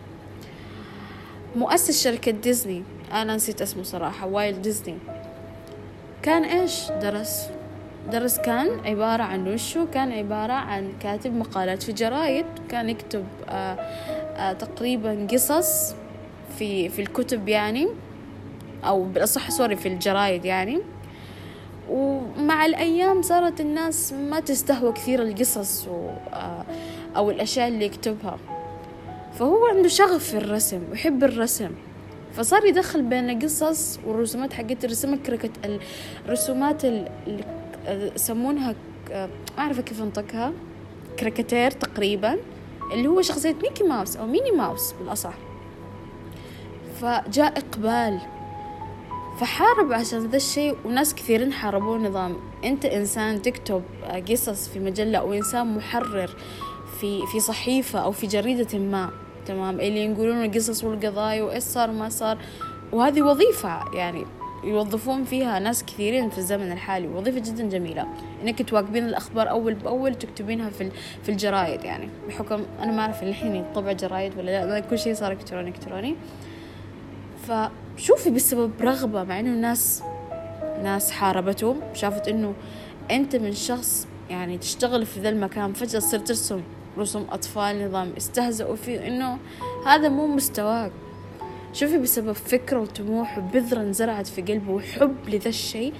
مؤسس 1.56 2.04
شركة 2.04 2.32
ديزني. 2.32 2.84
أنا 3.12 3.36
نسيت 3.36 3.62
اسمه 3.62 3.84
صراحة 3.84 4.28
والت 4.28 4.62
ديزني. 4.62 4.98
كان 6.22 6.44
إيش؟ 6.44 6.92
درس. 7.02 7.46
درس 8.10 8.40
كان 8.40 8.80
عبارة 8.86 9.24
عن 9.24 9.48
وشو؟ 9.48 9.86
كان 9.94 10.12
عبارة 10.12 10.54
عن 10.54 10.94
كاتب 11.00 11.36
مقالات 11.36 11.84
في 11.84 11.92
جرايد 11.92 12.46
كان 12.70 12.90
يكتب 12.90 13.26
آآ 13.50 13.52
آه، 13.52 13.76
آآ 13.76 14.50
آه، 14.50 14.54
تقريبا 14.54 15.28
قصص 15.32 15.96
في 16.58 16.90
في 16.90 17.02
الكتب 17.02 17.50
يعني 17.50 17.88
أو 18.84 19.04
بالأصح 19.04 19.52
سوري 19.52 19.76
في 19.76 19.88
الجرايد 19.88 20.46
يعني. 20.46 20.80
ومع 21.90 22.66
الأيام 22.66 23.22
صارت 23.22 23.62
الناس 23.62 24.14
ما 24.14 24.40
تستهوى 24.40 24.92
كثير 24.92 25.22
القصص 25.22 25.88
آه، 25.88 26.66
أو 27.16 27.32
الأشياء 27.32 27.68
اللي 27.68 27.86
يكتبها. 27.86 28.38
فهو 29.34 29.66
عنده 29.66 29.88
شغف 29.88 30.24
في 30.24 30.38
الرسم 30.38 30.82
ويحب 30.92 31.24
الرسم. 31.24 31.72
فصار 32.34 32.66
يدخل 32.66 33.02
بين 33.02 33.30
القصص 33.30 34.00
والرسومات 34.06 34.54
حقت 34.54 34.86
الرسومات 34.86 35.20
الرسومات 36.26 36.86
يسمونها 37.88 38.76
ما 39.10 39.30
أعرف 39.58 39.80
كيف 39.80 40.02
أنطقها 40.02 40.54
كاريكاتير 41.20 41.72
تقريبا 41.72 42.38
اللي 42.94 43.08
هو 43.08 43.22
شخصية 43.22 43.56
ميكي 43.64 43.84
ماوس 43.84 44.18
أو 44.18 44.26
ميني 44.28 44.52
ماوس 44.52 44.94
بالأصح. 45.00 45.34
فجاء 47.02 47.58
إقبال. 47.58 48.20
فحارب 49.40 49.94
عشان 49.94 50.20
ذا 50.20 50.38
الشيء 50.38 50.78
وناس 50.86 51.16
كثيرين 51.16 51.54
حاربوه 51.54 51.98
نظام. 51.98 52.36
أنت 52.64 52.86
إنسان 52.86 53.42
تكتب 53.42 53.84
قصص 54.30 54.68
في 54.68 54.80
مجلة 54.80 55.18
أو 55.18 55.34
إنسان 55.34 55.76
محرر 55.76 56.36
في 57.00 57.26
في 57.32 57.40
صحيفة 57.40 58.00
أو 58.00 58.12
في 58.12 58.28
جريدة 58.28 58.80
ما. 58.80 59.10
تمام؟ 59.46 59.80
اللي 59.80 60.00
ينقلون 60.00 60.46
القصص 60.46 60.84
والقضايا 60.84 61.44
وإيش 61.44 61.64
صار 61.64 61.90
وما 61.90 62.10
صار. 62.10 62.38
وهذه 62.92 63.22
وظيفة 63.22 63.94
يعني 63.94 64.26
يوظفون 64.64 65.24
فيها 65.24 65.60
ناس 65.60 65.84
كثيرين 65.84 66.30
في 66.30 66.38
الزمن 66.38 66.72
الحالي 66.72 67.08
وظيفة 67.08 67.40
جدا 67.40 67.70
جميلة. 67.70 68.08
إنك 68.44 68.70
تواكبين 68.70 69.06
الأخبار 69.06 69.50
أول 69.50 69.74
بأول 69.74 70.16
تكتبينها 70.16 70.70
في 70.70 70.92
في 71.24 71.30
الجرايد 71.30 71.84
يعني. 71.84 72.10
بحكم 72.28 72.64
أنا 72.80 72.92
ما 72.92 73.02
أعرف 73.02 73.24
الحين 73.24 73.66
طبع 73.76 73.92
جرايد 73.92 74.38
ولا 74.38 74.66
لا 74.66 74.80
كل 74.80 75.00
شيء 75.00 75.14
صار 75.14 75.32
الكتروني 75.32 75.70
إلكتروني. 75.70 76.16
فشوفي 77.48 78.30
بسبب 78.30 78.72
رغبة 78.82 79.24
مع 79.24 79.40
إنه 79.40 79.50
الناس 79.50 80.04
ناس 80.84 81.12
حاربته 81.12 81.76
شافت 81.94 82.28
إنه 82.28 82.54
أنت 83.12 83.36
من 83.36 83.54
شخص 83.54 84.08
يعني 84.30 84.58
تشتغل 84.58 85.06
في 85.06 85.20
ذا 85.20 85.30
المكان 85.30 85.74
فجأة 85.74 86.00
صرت 86.00 86.28
ترسم 86.28 86.62
رسوم 86.98 87.28
أطفال 87.32 87.88
نظام 87.88 88.14
استهزأوا 88.18 88.76
فيه 88.76 89.08
إنه 89.08 89.38
هذا 89.86 90.10
مو 90.10 90.28
مستواك. 90.28 90.92
شوفي 91.74 91.98
بسبب 91.98 92.32
فكرة 92.32 92.80
وطموح 92.80 93.38
وبذرة 93.38 93.82
انزرعت 93.82 94.28
في 94.28 94.42
قلبه 94.42 94.72
وحب 94.72 95.16
لذا 95.28 95.50
الشيء. 95.50 95.94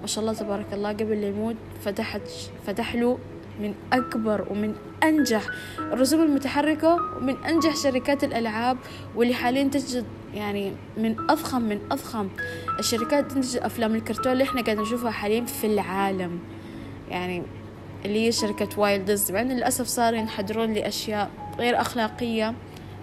ما 0.00 0.06
شاء 0.06 0.22
الله 0.22 0.34
تبارك 0.34 0.66
الله 0.72 0.88
قبل 0.88 1.20
لا 1.20 1.28
يموت 1.28 1.56
فتحت 1.84 2.22
فتح 2.66 2.94
له 2.94 3.18
من 3.60 3.74
أكبر 3.92 4.46
ومن 4.50 4.74
أنجح 5.02 5.42
الرسوم 5.80 6.22
المتحركة 6.22 6.94
ومن 7.16 7.36
أنجح 7.44 7.76
شركات 7.76 8.24
الألعاب 8.24 8.76
واللي 9.16 9.34
حاليا 9.34 9.64
تجد 9.64 10.04
يعني 10.34 10.72
من 10.96 11.16
أضخم 11.30 11.62
من 11.62 11.78
أضخم 11.90 12.28
الشركات 12.78 13.32
تنتج 13.32 13.56
أفلام 13.56 13.94
الكرتون 13.94 14.32
اللي 14.32 14.44
إحنا 14.44 14.62
قاعدين 14.62 14.82
نشوفها 14.82 15.10
حاليا 15.10 15.44
في 15.44 15.66
العالم. 15.66 16.38
يعني 17.10 17.42
اللي 18.04 18.26
هي 18.26 18.32
شركة 18.32 18.80
وايلدز 18.80 19.32
مع 19.32 19.42
للأسف 19.42 19.86
صاروا 19.86 20.18
ينحدرون 20.18 20.72
لأشياء 20.72 21.30
غير 21.58 21.80
أخلاقية. 21.80 22.54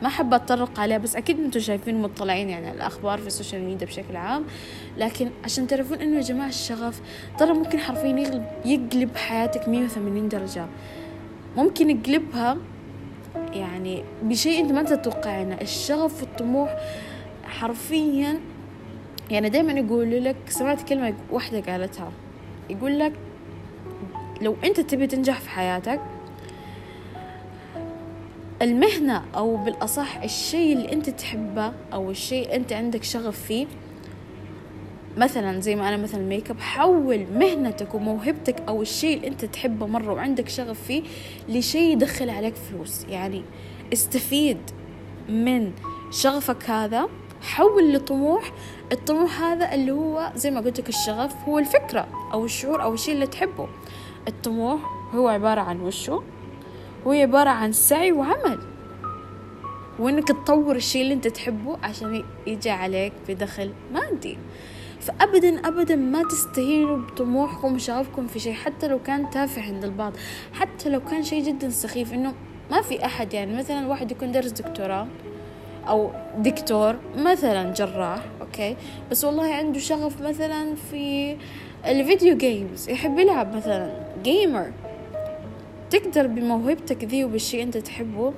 ما 0.01 0.07
أحب 0.07 0.33
أتطرق 0.33 0.79
عليها 0.79 0.97
بس 0.97 1.15
أكيد 1.15 1.39
أنتم 1.39 1.59
شايفين 1.59 2.01
مطلعين 2.01 2.49
يعني 2.49 2.71
الأخبار 2.71 3.19
في 3.19 3.27
السوشيال 3.27 3.61
ميديا 3.63 3.87
بشكل 3.87 4.15
عام. 4.15 4.45
لكن 4.97 5.29
عشان 5.43 5.67
تعرفون 5.67 5.97
إنه 5.97 6.15
يا 6.15 6.21
جماعة 6.21 6.47
الشغف 6.47 7.01
ترى 7.39 7.53
ممكن 7.53 7.79
حرفيا 7.79 8.09
يقلب, 8.09 8.45
يقلب 8.65 9.15
حياتك 9.15 9.69
مية 9.69 9.83
وثمانين 9.83 10.29
درجة. 10.29 10.65
ممكن 11.57 11.89
يقلبها 11.89 12.57
يعني 13.53 14.03
بشيء 14.23 14.61
أنت 14.61 14.71
ما 14.71 14.83
تتوقعينه. 14.83 15.57
الشغف 15.61 16.21
والطموح 16.21 16.75
حرفيا 17.43 18.39
يعني 19.29 19.49
دايما 19.49 19.71
يقولوا 19.71 20.19
لك 20.19 20.35
سمعت 20.49 20.89
كلمة 20.89 21.13
واحدة 21.31 21.59
قالتها 21.71 22.11
يقول 22.69 22.99
لك 22.99 23.13
لو 24.41 24.55
أنت 24.63 24.79
تبي 24.79 25.07
تنجح 25.07 25.39
في 25.39 25.49
حياتك 25.49 26.01
المهنة 28.61 29.23
أو 29.35 29.57
بالأصح 29.57 30.17
الشيء 30.23 30.73
اللي 30.73 30.91
أنت 30.91 31.09
تحبه 31.09 31.73
أو 31.93 32.11
الشيء 32.11 32.55
أنت 32.55 32.73
عندك 32.73 33.03
شغف 33.03 33.41
فيه. 33.41 33.67
مثلا 35.17 35.59
زي 35.59 35.75
ما 35.75 35.89
أنا 35.89 35.97
مثلا 35.97 36.21
make 36.21 36.49
up 36.49 36.59
حول 36.59 37.25
مهنتك 37.33 37.95
وموهبتك 37.95 38.55
أو 38.67 38.81
الشيء 38.81 39.17
اللي 39.17 39.27
أنت 39.27 39.45
تحبه 39.45 39.87
مرة 39.87 40.13
وعندك 40.13 40.49
شغف 40.49 40.81
فيه 40.81 41.03
لشيء 41.49 41.91
يدخل 41.91 42.29
عليك 42.29 42.55
فلوس. 42.55 43.05
يعني 43.09 43.43
استفيد 43.93 44.57
من 45.29 45.71
شغفك 46.11 46.69
هذا 46.69 47.09
حول 47.41 47.93
لطموح. 47.93 48.51
الطموح 48.91 49.41
هذا 49.41 49.73
اللي 49.73 49.91
هو 49.91 50.31
زي 50.35 50.51
ما 50.51 50.59
قلت 50.59 50.79
لك 50.79 50.89
الشغف 50.89 51.35
هو 51.47 51.59
الفكرة 51.59 52.07
أو 52.33 52.45
الشعور 52.45 52.83
أو 52.83 52.93
الشيء 52.93 53.13
اللي 53.13 53.27
تحبه. 53.27 53.67
الطموح 54.27 54.79
هو 55.15 55.27
عبارة 55.27 55.61
عن 55.61 55.81
وشو؟ 55.81 56.21
هو 57.07 57.11
عبارة 57.11 57.49
عن 57.49 57.71
سعي 57.71 58.11
وعمل. 58.11 58.59
وإنك 59.99 60.27
تطور 60.27 60.75
الشيء 60.75 61.01
اللي 61.01 61.13
أنت 61.13 61.27
تحبه 61.27 61.77
عشان 61.83 62.23
يجي 62.47 62.69
عليك 62.69 63.13
بدخل 63.29 63.71
مادي. 63.93 64.37
فابدا 64.99 65.67
ابدا 65.67 65.95
ما 65.95 66.23
تستهينوا 66.23 66.97
بطموحكم 66.97 67.75
وشغفكم 67.75 68.27
في 68.27 68.39
شيء 68.39 68.53
حتى 68.53 68.87
لو 68.87 68.99
كان 68.99 69.29
تافه 69.29 69.61
عند 69.61 69.83
البعض. 69.83 70.13
حتى 70.53 70.89
لو 70.89 70.99
كان 70.99 71.23
شيء 71.23 71.43
جدا 71.43 71.69
سخيف 71.69 72.13
إنه 72.13 72.33
ما 72.71 72.81
في 72.81 73.05
أحد 73.05 73.33
يعني. 73.33 73.57
مثلا 73.57 73.87
واحد 73.87 74.11
يكون 74.11 74.31
درس 74.31 74.51
دكتوراه 74.51 75.07
أو 75.87 76.11
دكتور 76.37 76.95
مثلا 77.17 77.73
جراح 77.73 78.21
أوكي. 78.41 78.75
بس 79.11 79.25
والله 79.25 79.53
عنده 79.53 79.79
شغف 79.79 80.21
مثلا 80.21 80.75
في 80.91 81.37
ال 81.85 81.94
video 81.94 82.37
games 82.37 82.89
يحب 82.89 83.19
يلعب 83.19 83.55
مثلا 83.55 84.07
gamer 84.23 84.71
تقدر 85.89 86.27
بموهبتك 86.27 87.03
ذي 87.03 87.23
وبالشي 87.23 87.63
أنت 87.63 87.77
تحبه؟ 87.77 88.33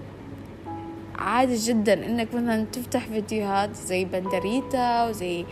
عادي 1.15 1.55
جدا 1.55 2.05
إنك 2.05 2.27
مثلا 2.33 2.65
تفتح 2.65 3.05
فيديوهات 3.05 3.75
زي 3.75 4.05
بندريتا 4.05 5.09
وزي 5.09 5.45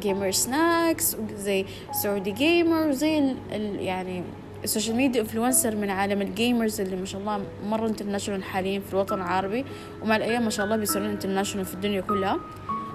جيمر 0.00 0.30
سناكس 0.30 1.16
وزي 1.16 1.64
سعودي 2.02 2.30
جيمر 2.30 2.88
وزي 2.88 3.18
ال 3.18 3.36
ال 3.52 3.80
يعني 3.80 4.22
ال 4.64 4.69
social 4.69 4.96
media 4.96 5.20
influencer 5.20 5.76
من 5.76 5.90
عالم 5.90 6.22
ال 6.22 6.30
gamers 6.30 6.80
اللي 6.80 6.96
ما 6.96 7.04
شاء 7.04 7.20
الله 7.20 7.40
مرة 7.66 7.88
international 7.88 8.44
حاليا 8.44 8.80
في 8.80 8.92
الوطن 8.94 9.14
العربي 9.14 9.64
ومع 10.02 10.16
الأيام 10.16 10.44
ما 10.44 10.50
شاء 10.50 10.64
الله 10.66 10.76
بيصيرون 10.76 11.08
international 11.08 11.66
في 11.66 11.74
الدنيا 11.74 12.00
كلها. 12.00 12.40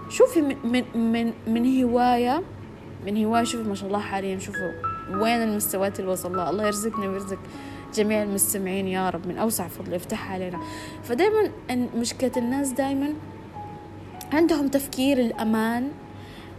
شوفي 0.09 0.41
من 0.41 0.55
من 0.63 0.83
من, 0.95 1.33
من 1.47 1.83
هواية 1.83 2.43
من 3.05 3.25
هواية 3.25 3.43
شوفي 3.43 3.69
ما 3.69 3.75
شاء 3.75 3.87
الله 3.87 3.99
حاليا 3.99 4.39
شوفوا 4.39 4.71
وين 5.09 5.43
المستويات 5.43 5.99
اللي 5.99 6.11
وصل 6.11 6.35
لها. 6.35 6.49
الله 6.49 6.65
يرزقنا 6.65 7.07
ويرزق 7.07 7.39
جميع 7.95 8.23
المستمعين 8.23 8.87
يا 8.87 9.09
رب 9.09 9.27
من 9.27 9.37
أوسع 9.37 9.67
فضل 9.67 9.93
يفتحها 9.93 10.33
علينا. 10.33 10.59
فدايما 11.03 11.51
مشكلة 11.95 12.31
الناس 12.37 12.69
دايما 12.69 13.13
عندهم 14.33 14.67
تفكير 14.67 15.19
الأمان 15.19 15.91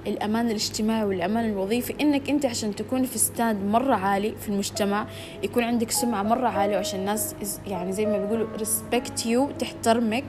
الأمان 0.07 0.47
الاجتماعي 0.47 1.05
والأمان 1.05 1.45
الوظيفي. 1.45 1.95
إنك 2.00 2.31
أنت 2.31 2.47
عشان 2.47 2.75
تكون 2.75 3.05
في 3.05 3.19
stand 3.19 3.65
مرة 3.64 3.95
عالي 3.95 4.35
في 4.40 4.49
المجتمع 4.49 5.07
يكون 5.43 5.64
عندك 5.64 5.90
سمعة 5.90 6.23
مرة 6.23 6.49
عالية 6.49 6.76
وعشان 6.76 7.00
الناس 7.00 7.35
يعني 7.66 7.93
زي 7.93 8.07
ما 8.07 8.19
بيقولوا 8.19 8.47
respect 8.59 9.21
you 9.21 9.59
تحترمك 9.59 10.25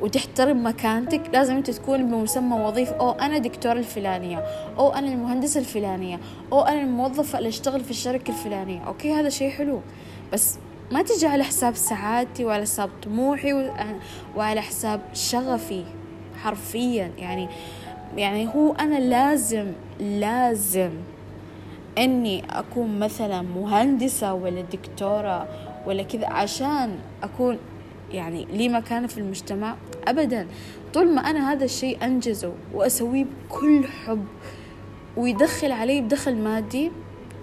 وتحترم 0.00 0.66
مكانتك. 0.66 1.22
لازم 1.32 1.56
أنت 1.56 1.70
تكون 1.70 2.10
بمسمى 2.10 2.60
وظيفة. 2.60 2.94
أو 2.96 3.10
أنا 3.10 3.38
دكتورة 3.38 3.78
الفلانية. 3.78 4.38
أو 4.78 4.92
أنا 4.94 5.12
المهندسة 5.12 5.60
الفلانية. 5.60 6.20
أو 6.52 6.60
أنا 6.60 6.82
الموظفة 6.82 7.38
اللي 7.38 7.48
أشتغل 7.48 7.84
في 7.84 7.90
الشركة 7.90 8.30
الفلانية. 8.30 8.80
أوكي 8.80 9.12
هذا 9.12 9.28
شيء 9.28 9.50
حلو. 9.50 9.80
بس 10.32 10.58
ما 10.92 11.02
تجي 11.02 11.26
على 11.26 11.44
حساب 11.44 11.74
سعادتي 11.76 12.44
وعلى 12.44 12.62
حساب 12.62 12.90
طموحي 13.02 13.70
وعلى 14.36 14.60
حساب 14.60 15.00
شغفي 15.12 15.84
حرفيا. 16.42 17.12
يعني 17.18 17.48
يعني 18.16 18.48
هو 18.54 18.72
أنا 18.72 18.98
لازم 18.98 19.72
لازم 20.00 20.90
إني 21.98 22.44
أكون 22.50 22.98
مثلا 22.98 23.42
مهندسة 23.42 24.34
ولا 24.34 24.60
دكتورة 24.60 25.48
ولا 25.86 26.02
كذا 26.02 26.26
عشان 26.26 26.98
أكون 27.22 27.58
يعني 28.12 28.44
لي 28.44 28.68
مكانة 28.68 29.06
في 29.06 29.18
المجتمع 29.18 29.76
أبدا. 30.08 30.46
طول 30.94 31.14
ما 31.14 31.20
أنا 31.20 31.52
هذا 31.52 31.64
الشيء 31.64 32.04
أنجزه 32.04 32.52
وأسويه 32.74 33.24
بكل 33.24 33.84
حب 33.86 34.24
ويدخل 35.16 35.72
علي 35.72 36.00
بدخل 36.00 36.36
مادي 36.36 36.92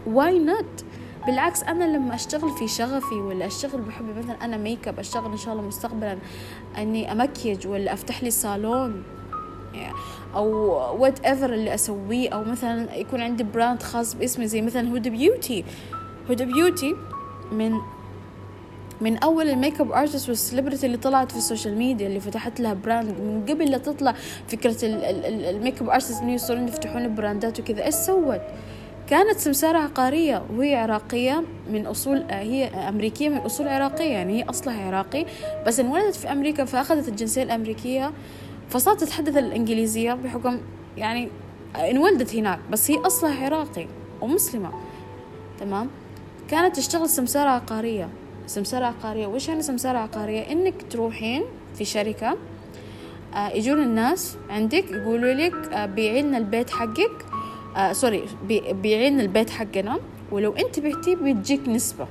why 0.08 0.40
not 0.40 0.85
بالعكس 1.26 1.64
أنا 1.64 1.84
لما 1.84 2.16
أشتغل 2.16 2.50
في 2.52 2.68
شغفي 2.68 3.16
ولا 3.16 3.46
أشتغل 3.46 3.82
بحبي 3.82 4.14
مثلا 4.14 4.46
أنا 4.46 4.58
make 4.58 4.88
up 4.88 5.00
أشتغل 5.00 5.32
إن 5.32 5.38
شاء 5.38 5.54
الله 5.54 5.66
مستقبلا 5.66 6.18
إني 6.78 7.12
أمكيج 7.12 7.68
ولا 7.68 7.94
أفتح 7.94 8.24
لي 8.24 8.32
صالون 8.32 9.04
أو 10.36 10.48
whatever 11.02 11.54
اللي 11.54 11.74
أسويه 11.74 12.30
أو 12.30 12.44
مثلا 12.44 12.96
يكون 12.96 13.22
عندي 13.22 13.44
brand 13.44 13.84
خاص 13.84 14.14
باسمي 14.14 14.48
زي 14.48 14.62
مثلا 14.62 14.98
هدى 14.98 15.10
بيوتي 15.10 15.66
هدى 16.30 16.46
بيوتي 16.46 16.96
من 17.52 17.74
من 19.02 19.18
أول 19.18 19.50
ال 19.50 19.54
makeup 19.54 19.82
artist 19.82 20.30
وال 20.30 20.40
celebrity 20.40 20.86
اللي 20.86 20.98
طلعت 20.98 21.32
في 21.32 21.38
ال 21.38 21.44
social 21.44 21.78
media 21.78 22.08
اللي 22.08 22.20
فتحت 22.20 22.60
لها 22.60 22.74
brand 22.74 23.10
من 23.10 23.46
قبل 23.50 23.72
لا 23.72 23.78
تطلع 23.78 24.16
فكرة 24.48 24.78
ال 24.84 25.82
makeup 25.82 25.90
artist 25.90 26.22
إنه 26.22 26.34
يصيرون 26.34 26.68
يفتحون 26.68 27.16
brand 27.16 27.52
ات 27.52 27.60
وكذا. 27.60 27.86
إيش 27.86 27.96
سوت؟ 27.96 28.42
كانت 29.10 29.38
سمسارة 29.40 29.78
عقارية 29.78 30.44
وهي 30.58 30.76
عراقية 30.76 31.44
من 31.70 31.86
أصول 31.86 32.26
هي 32.30 32.66
أمريكية 32.68 33.30
من 33.30 33.38
أصول 33.38 33.68
عراقية 33.68 34.12
يعني 34.12 34.40
هي 34.40 34.50
أصلها 34.50 34.88
عراقي. 34.88 35.26
بس 35.68 35.80
انولدت 35.80 36.16
في 36.16 36.32
أمريكا 36.32 36.66
فأخذت 36.66 37.08
الجنسية 37.08 37.44
الأمريكية 37.44 38.12
فصارت 38.70 39.02
تتحدث 39.02 39.38
الإنجليزية 39.38 40.14
بحكم 40.14 40.58
يعني 40.98 41.30
انولدت 41.76 42.36
هناك 42.36 42.60
بس 42.72 42.92
هي 42.92 42.98
أصلها 42.98 43.46
عراقي 43.46 43.88
ومسلمة. 44.22 44.72
تمام؟ 45.60 45.90
كانت 46.50 46.76
تشتغل 46.76 47.10
سمسارة 47.10 47.50
عقارية. 47.50 48.10
سمسارة 48.48 48.86
عقارية 48.86 49.28
وش 49.28 49.48
يعني 49.48 49.62
سمسارة 49.62 49.98
عقارية؟ 49.98 50.52
إنك 50.52 50.74
تروحين 50.90 51.44
في 51.76 51.86
شركة 51.86 52.38
آه، 53.36 53.50
يجون 53.50 53.84
الناس 53.84 54.38
عندك 54.50 54.92
يقولوا 54.92 55.34
لك 55.34 55.54
آه، 55.74 55.86
بيعي 55.86 56.22
لنا 56.22 56.38
البيت 56.38 56.70
حقك 56.70 57.26
آه 57.76 57.94
سوري 57.94 58.26
بيعين 58.82 59.20
البيت 59.20 59.50
حقنا 59.50 60.00
ولو 60.32 60.52
أنت 60.52 60.80
بعتيه 60.80 61.16
بتجيك 61.16 61.70
نسبة. 61.70 62.08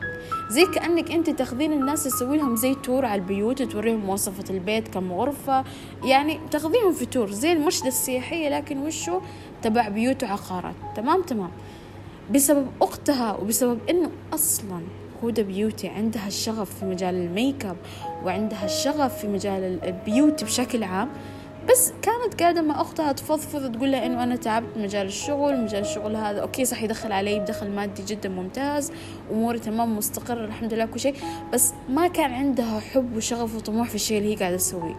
زي 0.50 0.66
كأنك 0.66 1.10
أنت 1.10 1.30
تاخذين 1.30 1.72
الناس 1.72 2.04
تسوي 2.04 2.36
لهم 2.36 2.56
زي 2.56 2.74
tour 2.74 3.04
على 3.06 3.20
البيوت 3.20 3.62
توريهم 3.62 4.00
مواصفة 4.00 4.54
البيت 4.54 4.88
كم 4.88 5.12
غرفة 5.12 5.64
يعني 6.04 6.40
تاخذيهم 6.50 6.92
في 6.92 7.06
tour 7.06 7.30
زي 7.30 7.52
المرشدة 7.52 7.88
السياحية 7.88 8.48
لكن 8.48 8.78
وشو؟ 8.78 9.20
تبع 9.62 9.88
بيوت 9.88 10.22
وعقارات. 10.24 10.74
تمام 10.96 11.22
تمام. 11.22 11.50
بسبب 12.34 12.66
أختها 12.82 13.36
وبسبب 13.36 13.78
إنه 13.90 14.10
أصلا 14.34 14.80
هدى 15.22 15.42
بيوتي 15.42 15.88
عندها 15.88 16.26
الشغف 16.26 16.78
في 16.78 16.84
مجال 16.84 17.14
الميك 17.14 17.64
أب 17.64 17.76
وعندها 18.24 18.64
الشغف 18.64 19.18
في 19.18 19.28
مجال 19.28 19.78
ال 19.84 19.93
beauty 19.93 20.44
بشكل 20.44 20.82
عام 20.82 21.08
بس 21.70 21.92
كانت 22.02 22.42
قاعدة 22.42 22.62
مع 22.62 22.80
أختها 22.80 23.12
تفضفض 23.12 23.72
تقول 23.72 23.92
لها 23.92 24.06
إنه 24.06 24.22
أنا 24.24 24.36
تعبت 24.36 24.76
مجال 24.76 25.06
الشغل 25.06 25.60
مجال 25.64 25.82
الشغل 25.82 26.16
هذا 26.16 26.40
okay 26.40 26.64
صح 26.64 26.82
يدخل 26.82 27.12
علي 27.12 27.40
بدخل 27.40 27.70
مادي 27.70 28.02
جدا 28.02 28.28
ممتاز 28.28 28.92
أموري 29.32 29.58
تمام 29.58 29.96
مستقرة 29.96 30.44
الحمد 30.44 30.74
لله 30.74 30.86
كل 30.86 31.00
شيء 31.00 31.14
بس 31.52 31.72
ما 31.88 32.08
كان 32.08 32.32
عندها 32.32 32.80
حب 32.80 33.16
وشغف 33.16 33.56
وطموح 33.56 33.88
في 33.88 33.94
الشيء 33.94 34.18
اللي 34.18 34.32
هي 34.32 34.36
قاعدة 34.36 34.56
تسويه. 34.56 34.96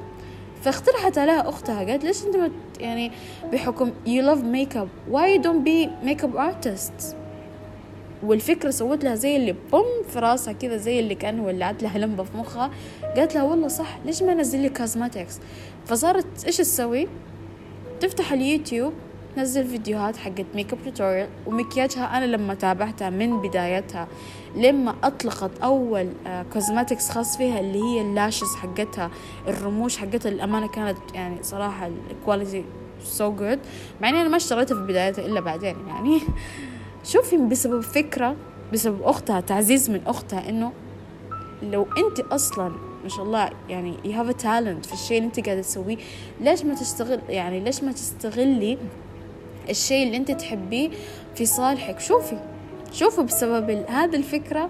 فاقترحت 0.62 1.18
عليها 1.18 1.50
أختها 1.50 1.84
قالت 1.84 2.04
ليش 2.04 2.24
أنت 2.26 2.52
يعني 2.80 3.12
بحكم 3.52 3.92
you 4.06 4.22
love 4.22 4.42
makeup 4.56 5.14
why 5.14 5.44
don't 5.44 5.66
be 5.68 6.08
makeup 6.08 6.38
artist 6.38 7.16
والفكرة 8.24 8.70
سوت 8.70 9.04
لها 9.04 9.16
زي 9.16 9.36
اللي 9.36 9.56
بوم 9.72 9.86
في 10.10 10.20
راسها 10.20 10.54
كذا 10.54 10.78
زي 10.78 11.00
اللي 11.00 11.16
كان 11.16 11.40
ولعت 11.40 11.84
لها 11.84 11.98
لمبة 11.98 12.24
في 12.24 12.38
مخها 12.38 12.72
قالت 13.16 13.36
لها 13.36 13.44
والله 13.44 13.68
صح 13.68 13.98
ليش 14.06 14.24
ما 14.24 14.34
نزل 14.34 14.60
لي 14.60 14.70
كازماتكس 14.70 15.40
فصارت 15.86 16.46
إيش 16.46 16.58
تسوي؟ 16.58 17.08
تفتح 18.00 18.32
اليوتيوب 18.32 18.94
تنزل 19.36 19.68
فيديوهات 19.68 20.18
حقت 20.18 20.46
makeup 20.56 20.80
tutorial 20.86 21.30
ومكياجها 21.46 22.18
أنا 22.18 22.26
لما 22.26 22.54
تابعتها 22.54 23.10
من 23.10 23.42
بدايتها 23.42 24.08
لما 24.56 24.96
أطلقت 25.04 25.52
أول 25.64 26.10
cosmetics 26.54 27.10
خاص 27.10 27.38
فيها 27.38 27.60
اللي 27.60 27.84
هي 27.84 28.02
ال 28.02 28.09
lashes 28.09 28.56
حقتها 28.56 29.12
الرموش 29.48 29.98
حقتها 29.98 30.30
للأمانة 30.30 30.68
كانت 30.68 30.98
يعني 31.14 31.44
صراحة 31.44 31.90
ال 32.12 32.18
quality 32.18 32.66
so 33.04 33.32
good 33.32 33.60
مع 34.02 34.10
إني 34.10 34.22
أنا 34.22 34.30
ما 34.30 34.38
اشتريتها 34.38 34.76
في 34.76 34.82
بدايتها 34.82 35.26
إلا 35.26 35.40
بعدين 35.40 35.76
يعني. 35.88 36.22
شوفي 37.12 37.38
بسبب 37.38 37.82
فكرة 37.82 38.36
بسبب 38.74 39.02
أختها 39.02 39.40
تعزيز 39.40 39.90
من 39.90 40.02
أختها 40.08 40.50
إنه 40.50 40.72
لو 41.64 41.88
أنت 41.98 42.20
أصلا 42.20 42.72
ما 43.06 43.10
شاء 43.10 43.26
الله 43.26 43.50
يعني 43.70 43.98
have 44.04 44.30
a 44.30 44.42
talent 44.42 44.88
في 44.88 44.94
الشيء 44.94 45.18
اللي 45.18 45.28
أنت 45.28 45.46
قاعدة 45.46 45.62
تسويه. 45.62 45.98
ليش 46.42 46.66
ما 46.66 46.76
تشتغل 46.76 47.20
يعني 47.30 47.60
ليش 47.60 47.84
ما 47.84 47.92
تستغلي 47.92 48.78
الشيء 49.70 50.08
اللي 50.08 50.18
أنت 50.18 50.32
تحبيه 50.32 50.90
في 51.36 51.46
صالحك؟ 51.46 52.00
شوفي 52.00 52.40
شوفي 52.92 53.22
بسبب 53.24 53.70
هذه 53.90 54.16
الفكرة 54.16 54.70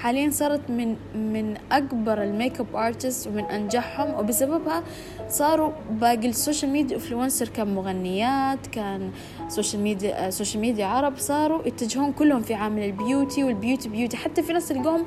حاليا 0.00 0.30
صارت 0.30 0.70
من 0.70 0.96
من 1.14 1.56
أكبر 1.72 2.22
ال 2.22 2.60
makeup 2.60 2.76
artist 2.76 3.26
ومن 3.26 3.44
أنجحهم 3.44 4.14
وبسببها 4.14 4.82
صاروا 5.28 5.72
باقي 5.90 6.28
ال 6.28 6.34
social 6.34 6.70
media 6.72 6.96
influencer 6.96 7.48
كان 7.48 7.74
مغنيات 7.74 8.66
كان 8.66 9.10
social 9.48 9.82
media 9.82 10.30
social 10.30 10.60
media 10.60 10.86
عرب 10.86 11.18
صاروا 11.18 11.66
يتجهون 11.68 12.12
كلهم 12.12 12.42
في 12.42 12.54
عالم 12.54 12.82
ال 12.82 12.91
beauty 12.91 13.44
وال 13.44 13.55
beauty 13.55 13.88
beauty. 13.88 14.16
حتى 14.16 14.42
في 14.42 14.52
ناس 14.52 14.68
تلقاهم 14.68 15.06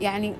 يعني 0.00 0.34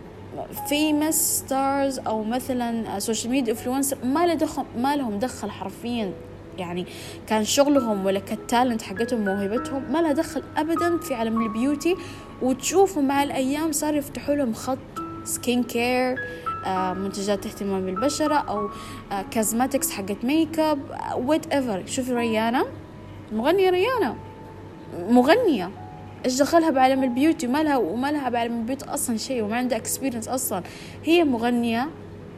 famous 0.68 1.38
stars 1.38 1.98
أو 1.98 2.24
مثلا 2.24 2.98
social 2.98 3.32
media 3.32 3.52
influencer 3.52 3.98
ما 4.04 4.26
له 4.26 4.34
دخل 4.34 4.64
ما 4.76 4.96
لهم 4.96 5.18
دخل 5.18 5.50
حرفيا. 5.50 6.12
يعني 6.58 6.86
كان 7.26 7.44
شغلهم 7.44 8.06
ولا 8.06 8.20
كال 8.20 8.36
talent 8.36 8.82
حقتهم 8.82 9.24
موهبتهم 9.24 9.92
ما 9.92 9.98
لها 10.02 10.12
دخل 10.12 10.42
ابدا 10.56 10.98
في 10.98 11.14
عالم 11.14 11.42
ال 11.42 11.49
beauty. 11.49 11.96
وتشوفوا 12.42 13.02
مع 13.02 13.22
الأيام 13.22 13.72
صار 13.72 13.94
يفتحوا 13.94 14.34
لهم 14.34 14.54
خط 14.54 14.78
skin 15.24 15.62
care 15.62 16.16
آه 16.66 16.92
منتجات 16.92 17.46
اهتمام 17.46 17.86
بالبشرة 17.86 18.34
أو 18.34 18.70
آه 19.12 19.22
cosmetics 19.30 19.90
حقت 19.90 20.24
makeup 20.24 20.78
whatever 21.16 21.82
شوفي 21.86 22.14
ريهانا. 22.14 22.64
مغنية 23.32 23.70
ريهانا. 23.70 24.16
مغنية. 25.08 25.70
إيش 26.24 26.38
دخلها 26.38 26.70
بعالم 26.70 27.02
ال 27.02 27.09
beauty 27.09 27.46
ما 27.46 27.62
لها 27.62 27.76
وما 27.76 28.12
لها 28.12 28.28
بعالم 28.28 28.60
ال 28.60 28.64
beauty 28.64 28.84
أصلا 28.84 29.16
شيء 29.16 29.42
وما 29.42 29.56
عندها 29.56 29.78
experience 29.78 30.28
أصلا. 30.28 30.62
هي 31.04 31.24
مغنية 31.24 31.88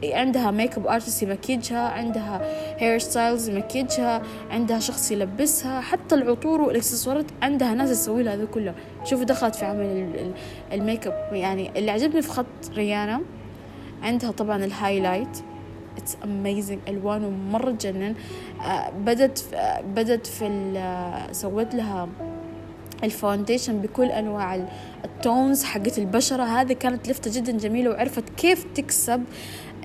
عندها 0.03 0.51
makeup 0.51 0.87
artist 0.87 1.23
يمكيجها 1.23 1.89
عندها 1.89 2.41
hair 2.77 2.99
stylist 2.99 3.49
يمكيجها 3.49 4.21
عندها 4.51 4.79
شخص 4.79 5.11
يلبسها 5.11 5.81
حتى 5.81 6.15
العطور 6.15 6.61
والإكسسوارات 6.61 7.25
عندها 7.41 7.73
ناس 7.73 7.89
تسوي 7.89 8.23
لها 8.23 8.33
هذا 8.33 8.45
كله. 8.45 8.73
شوفوا 9.03 9.25
دخلت 9.25 9.55
في 9.55 9.65
عمل 9.65 10.33
الميك 10.73 11.07
اب 11.07 11.33
يعني 11.33 11.79
اللي 11.79 11.91
عجبني 11.91 12.21
في 12.21 12.29
خط 12.29 12.45
ريهانا 12.75 13.21
عندها 14.03 14.31
طبعا 14.31 14.65
ال 14.65 14.72
highlight 14.72 15.37
it's 15.97 16.17
amazing 16.23 16.79
ألوانه 16.87 17.29
مرة 17.29 17.71
تجنن 17.71 18.15
آه 18.61 18.89
بدت 18.89 19.45
آه 19.53 19.81
بدت 19.81 20.27
في 20.27 20.45
آه، 20.77 21.31
سويت 21.31 21.75
لها 21.75 22.09
ال 23.03 23.10
foundation 23.10 23.81
بكل 23.81 24.05
أنواع 24.05 24.67
ال 25.05 25.15
tones 25.15 25.63
حقت 25.63 25.97
البشرة. 25.99 26.43
هذه 26.43 26.73
كانت 26.73 27.07
لفتة 27.09 27.31
جدا 27.33 27.51
جميلة 27.51 27.89
وعرفت 27.89 28.29
كيف 28.29 28.65
تكسب 28.75 29.23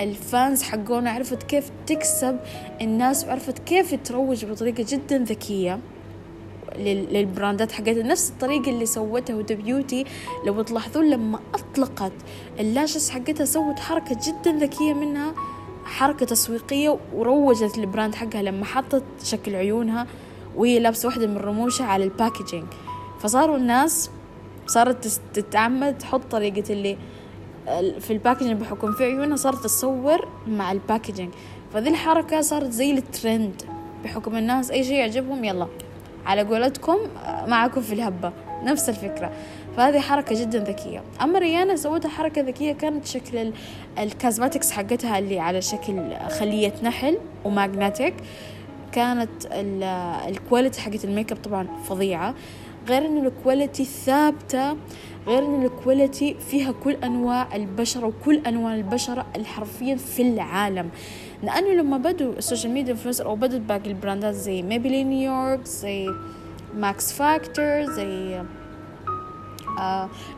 ال 0.01 0.13
fans 0.13 0.63
حقونا 0.63 1.11
عرفت 1.11 1.43
كيف 1.43 1.71
تكسب 1.87 2.39
الناس 2.81 3.25
وعرفت 3.25 3.59
كيف 3.59 3.95
تروج 4.05 4.45
بطريقة 4.45 4.85
جدا 4.89 5.19
ذكية 5.19 5.79
لل 6.77 7.01
brandات 7.01 7.73
حقتها. 7.73 8.03
نفس 8.03 8.31
الطريقة 8.31 8.71
اللي 8.71 8.87
سوتها 8.87 9.41
هدى 9.41 9.55
بيوتي 9.55 10.05
لو 10.47 10.63
تلاحظون 10.63 11.11
لما 11.11 11.39
أطلقت 11.55 12.13
ال 12.61 12.68
lashes 12.68 13.11
حقتها 13.11 13.45
سوت 13.45 13.79
حركة 13.79 14.19
جدا 14.27 14.53
ذكية 14.53 14.95
منها 14.95 15.35
حركة 15.85 16.27
تسويقية 16.27 16.99
وروجت 17.15 17.79
ال 17.79 17.85
brand 17.85 18.15
حقها 18.15 18.43
لما 18.43 18.65
حطت 18.65 19.05
شكل 19.25 19.55
عيونها 19.55 20.07
وهي 20.57 20.79
لابسة 20.79 21.07
واحدة 21.07 21.27
من 21.27 21.37
رموشها 21.37 21.87
على 21.87 22.05
ال 22.05 22.10
packaging. 22.10 22.67
فصاروا 23.19 23.57
الناس 23.57 24.11
صارت 24.67 25.21
تتعمد 25.35 25.99
تحط 25.99 26.21
طريقة 26.31 26.73
اللي 26.73 26.97
في 28.01 28.13
ال 28.13 28.17
packaging 28.17 28.61
بحكم 28.61 28.93
في 28.93 29.05
عيونها 29.05 29.37
صارت 29.37 29.65
تصور 29.65 30.29
مع 30.47 30.73
ال 30.73 30.78
packaging 30.78 31.31
فذي 31.75 31.91
الحركة 31.91 32.41
صارت 32.41 32.71
زي 32.71 32.91
الترند 32.91 33.63
بحكم 34.05 34.37
الناس 34.37 34.71
أي 34.71 34.85
شيء 34.85 34.95
يعجبهم 34.95 35.45
يلا 35.45 35.67
على 36.27 36.43
قولتكم 36.43 36.97
معكم 37.47 37.81
في 37.81 37.93
الهبة. 37.93 38.33
نفس 38.63 38.89
الفكرة. 38.89 39.33
فهذه 39.77 40.01
حركة 40.01 40.41
جدا 40.41 40.59
ذكية. 40.59 41.03
أما 41.23 41.39
ريانا 41.39 41.77
سوتها 41.77 42.09
حركة 42.09 42.43
ذكية 42.43 42.73
كانت 42.73 43.07
شكل 43.07 43.53
ال 43.99 44.06
cosmetics 44.06 44.71
حقتها 44.71 45.19
اللي 45.19 45.41
على 45.41 45.63
شكل 45.63 46.17
خلية 46.31 46.75
نحل 46.83 47.19
و 47.45 47.52
magnetic 47.52 48.15
كانت 48.93 49.31
ال 50.29 50.35
quality 50.35 50.81
حقت 50.81 51.05
الميك 51.05 51.33
اب 51.33 51.39
طبعا 51.39 51.67
فظيعة. 51.89 52.35
غير 52.89 53.07
انه 53.07 53.27
ال 53.29 53.36
quality 53.36 53.85
ثابتة 53.85 54.77
غير 55.27 55.45
إن 55.47 55.65
ال 55.65 55.74
quality 55.74 56.37
فيها 56.51 56.73
كل 56.73 56.97
أنواع 57.05 57.57
البشرة 57.57 58.07
وكل 58.07 58.41
أنواع 58.47 58.75
البشرة 58.75 59.27
الحرفيا 59.37 59.97
في 59.97 60.23
العالم. 60.23 60.91
لأنه 61.43 61.73
لما 61.73 61.97
بدوا 61.97 62.33
ال 62.33 62.38
social 62.38 62.73
media 62.73 62.93
influencer 62.93 63.27
أو 63.27 63.37
بدوا 63.37 63.59
باقي 63.59 63.91
ال 63.91 63.97
brandات 63.97 64.35
زي 64.35 64.63
Maybelline 64.63 65.05
New 65.05 65.30
York 65.30 65.65
زي 65.65 66.09
Max 66.75 67.13
Factor 67.13 67.85
زي 67.85 68.43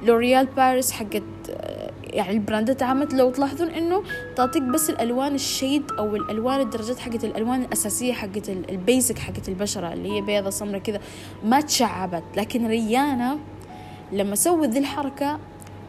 L'Oréal 0.03 0.47
Paris 0.47 0.93
حقت 0.93 1.23
آه 1.51 1.91
يعني 2.05 2.31
ال 2.31 2.38
brandات 2.38 2.83
عامة 2.83 3.09
لو 3.13 3.31
تلاحظون 3.31 3.69
إنه 3.69 4.03
تعطيك 4.37 4.63
بس 4.63 4.91
الألوان 4.91 5.35
الشيد 5.35 5.83
أو 5.99 6.17
الألوان 6.17 6.61
الدرجات 6.61 6.99
حقت 6.99 7.25
الألوان 7.25 7.63
الأساسية 7.63 8.13
حقت 8.13 8.49
البيزك 8.49 9.19
حقت 9.19 9.49
البشرة 9.49 9.93
اللي 9.93 10.13
هي 10.13 10.21
بيضة 10.21 10.51
سمرة 10.51 10.79
كذا 10.79 11.01
ما 11.45 11.61
تشعبت. 11.61 12.23
لكن 12.37 12.67
ريانا 12.67 13.39
لما 14.13 14.35
سووا 14.35 14.67
ذي 14.67 14.79
الحركة 14.79 15.39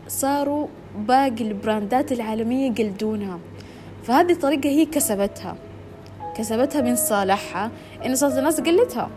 صاروا 0.07 0.67
باقي 0.97 1.41
البراندات 1.41 2.11
العالمية 2.11 2.71
يقلدونها. 2.71 3.39
فهذه 4.03 4.31
الطريقة 4.31 4.69
هي 4.69 4.85
كسبتها. 4.85 5.55
كسبتها 6.37 6.81
من 6.81 6.95
صالحها. 6.95 7.71
إن 8.05 8.15
صارت 8.15 8.37
الناس 8.37 8.55
تقلدها 8.55 9.09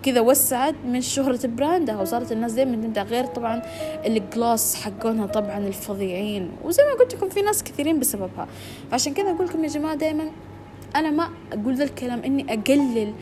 وكذا 0.00 0.20
وسعت 0.20 0.74
من 0.84 1.00
شهرة 1.00 1.46
براندها 1.46 2.00
وصارت 2.00 2.32
الناس 2.32 2.52
دائما 2.52 2.76
تبدأ 2.76 3.02
غير 3.02 3.26
طبعا 3.26 3.62
الجلوس 4.06 4.74
حقونها 4.74 5.26
طبعا 5.26 5.58
الفظيعين. 5.58 6.50
وزي 6.64 6.82
ما 6.82 7.04
قلت 7.04 7.14
لكم 7.14 7.28
في 7.28 7.42
ناس 7.42 7.62
كثيرين 7.62 8.00
بسببها. 8.00 8.48
فعشان 8.90 9.14
كذا 9.14 9.30
أقول 9.30 9.46
لكم 9.46 9.64
يا 9.64 9.68
جماعة 9.68 9.94
دائما 9.94 10.24
أنا 10.96 11.10
ما 11.10 11.28
أقول 11.52 11.74
ذا 11.74 11.84
الكلام 11.84 12.22
إني 12.22 12.54
أقلل 12.54 13.12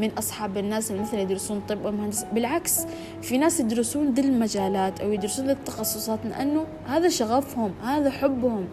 من 0.00 0.10
أصحاب 0.18 0.58
الناس 0.58 0.90
اللي 0.90 1.02
مثلا 1.02 1.20
يدرسون 1.20 1.62
طب 1.68 1.86
أو 1.86 1.92
مهندس. 1.92 2.24
بالعكس 2.32 2.80
في 3.22 3.38
ناس 3.38 3.60
يدرسون 3.60 4.14
ذي 4.14 4.22
المجالات 4.22 5.00
أو 5.00 5.12
يدرسون 5.12 5.46
ذي 5.46 5.52
التخصصات 5.52 6.18
لأنه 6.24 6.64
هذا 6.86 7.08
شغفهم 7.08 7.72
هذا 7.84 8.10
حبهم. 8.10 8.64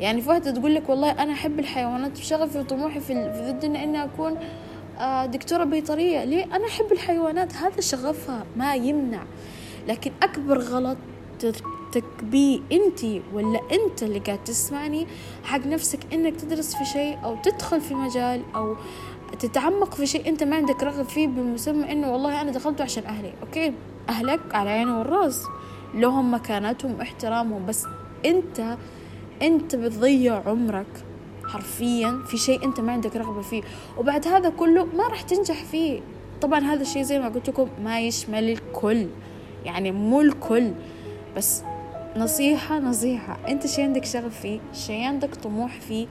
يعني 0.00 0.20
في 0.20 0.28
واحدة 0.28 0.50
تقول 0.50 0.74
لك 0.74 0.88
والله 0.88 1.10
أنا 1.10 1.32
أحب 1.32 1.58
الحيوانات 1.58 2.18
وشغفي 2.18 2.58
وطموحي 2.58 3.00
في, 3.00 3.12
الدنيا 3.50 3.84
إني 3.84 4.04
أكون 4.04 4.36
دكتورة 5.26 5.64
بيطرية 5.64 6.24
ليه؟ 6.24 6.44
أنا 6.44 6.66
أحب 6.66 6.92
الحيوانات 6.92 7.54
هذا 7.54 7.80
شغفها 7.80 8.46
ما 8.56 8.74
يمنع. 8.74 9.22
لكن 9.88 10.12
أكبر 10.22 10.58
غلط 10.58 10.96
تكبيه 11.92 12.60
أنت 12.72 13.04
ولا 13.32 13.60
أنت 13.72 14.02
اللي 14.02 14.18
قاعد 14.18 14.44
تسمعني 14.44 15.06
حق 15.44 15.66
نفسك 15.66 15.98
إنك 16.12 16.36
تدرس 16.36 16.76
في 16.76 16.84
شيء 16.84 17.18
أو 17.24 17.36
تدخل 17.42 17.80
في 17.80 17.94
مجال 17.94 18.42
أو 18.54 18.76
تتعمق 19.38 19.94
في 19.94 20.06
شيء 20.06 20.28
أنت 20.28 20.42
ما 20.42 20.56
عندك 20.56 20.82
رغب 20.82 21.08
فيه 21.08 21.26
بمسمى 21.26 21.92
إنه 21.92 22.12
والله 22.12 22.40
أنا 22.40 22.50
دخلته 22.50 22.84
عشان 22.84 23.04
أهلي. 23.04 23.32
أوكي؟ 23.42 23.72
أهلك 24.08 24.40
على 24.54 24.70
عيني 24.70 24.92
والراس. 24.92 25.42
لهم 25.94 26.34
مكانتهم 26.34 26.98
واحترامهم 26.98 27.66
بس 27.66 27.86
أنت 28.26 28.76
أنت 29.42 29.76
بتضيع 29.76 30.42
عمرك. 30.46 31.05
حرفيا 31.56 32.22
في 32.26 32.36
شيء 32.36 32.64
أنت 32.64 32.80
ما 32.80 32.92
عندك 32.92 33.16
رغبة 33.16 33.42
فيه. 33.42 33.62
وبعد 33.98 34.28
هذا 34.28 34.48
كله 34.50 34.84
ما 34.84 35.08
راح 35.08 35.22
تنجح 35.22 35.64
فيه. 35.64 36.00
طبعا 36.40 36.60
هذا 36.60 36.82
الشيء 36.82 37.02
زي 37.02 37.18
ما 37.18 37.28
قلت 37.28 37.48
لكم 37.48 37.68
ما 37.84 38.00
يشمل 38.00 38.50
الكل. 38.50 39.06
يعني 39.64 39.92
مو 39.92 40.20
الكل. 40.20 40.72
بس 41.36 41.62
نصيحة 42.16 42.78
نصيحة. 42.78 43.38
أنت 43.48 43.66
شي 43.66 43.82
عندك 43.82 44.04
شغف 44.04 44.40
فيه 44.40 44.60
شي 44.72 45.04
عندك 45.04 45.34
طموح 45.34 45.80
فيه 45.80 46.06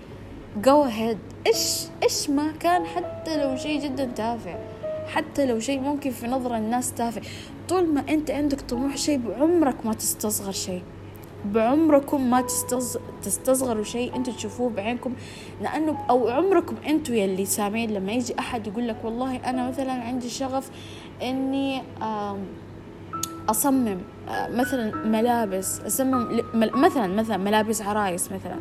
جو 0.58 0.84
هيد 0.84 1.18
إيش 1.48 1.84
إيش 2.04 2.30
ما 2.30 2.52
كان 2.52 2.86
حتى 2.86 3.44
لو 3.44 3.56
شيء 3.56 3.82
جدا 3.82 4.06
تافه. 4.06 4.60
حتى 5.08 5.46
لو 5.46 5.60
شيء 5.60 5.80
ممكن 5.80 6.12
في 6.12 6.28
نظر 6.28 6.56
الناس 6.56 6.94
تافه. 6.94 7.22
طول 7.70 7.94
ما 7.94 8.04
أنت 8.10 8.32
عندك 8.32 8.62
طموح 8.62 8.98
شيء 8.98 9.18
بعمرك 9.18 9.86
ما 9.86 9.94
تستصغر 9.94 10.52
شيء. 10.52 10.84
بعمركم 11.54 12.30
ما 12.30 12.42
تستصغروا 13.22 13.84
شيء 13.84 14.16
أنتوا 14.16 14.34
تشوفوه 14.34 14.70
بعينكم. 14.70 15.14
لأنه 15.62 15.98
أو 16.10 16.30
عمركم 16.30 16.76
أنتوا 16.88 17.16
يلي 17.16 17.46
سامعين. 17.46 17.94
لما 17.94 18.12
يجي 18.12 18.40
أحد 18.40 18.68
يقول 18.68 18.88
لك 18.88 18.98
والله 19.04 19.36
أنا 19.36 19.70
مثلا 19.70 19.92
عندي 19.92 20.30
شغف 20.30 20.70
إني 21.22 21.82
أصمم 23.50 23.98
آه، 24.30 24.48
مثلا 24.48 24.96
ملابس. 24.96 25.80
أصمم 25.80 26.42
مثلا 26.54 27.08
مثلا 27.08 27.38
ملابس 27.38 27.82
عرايس 27.82 28.32
مثلا. 28.32 28.60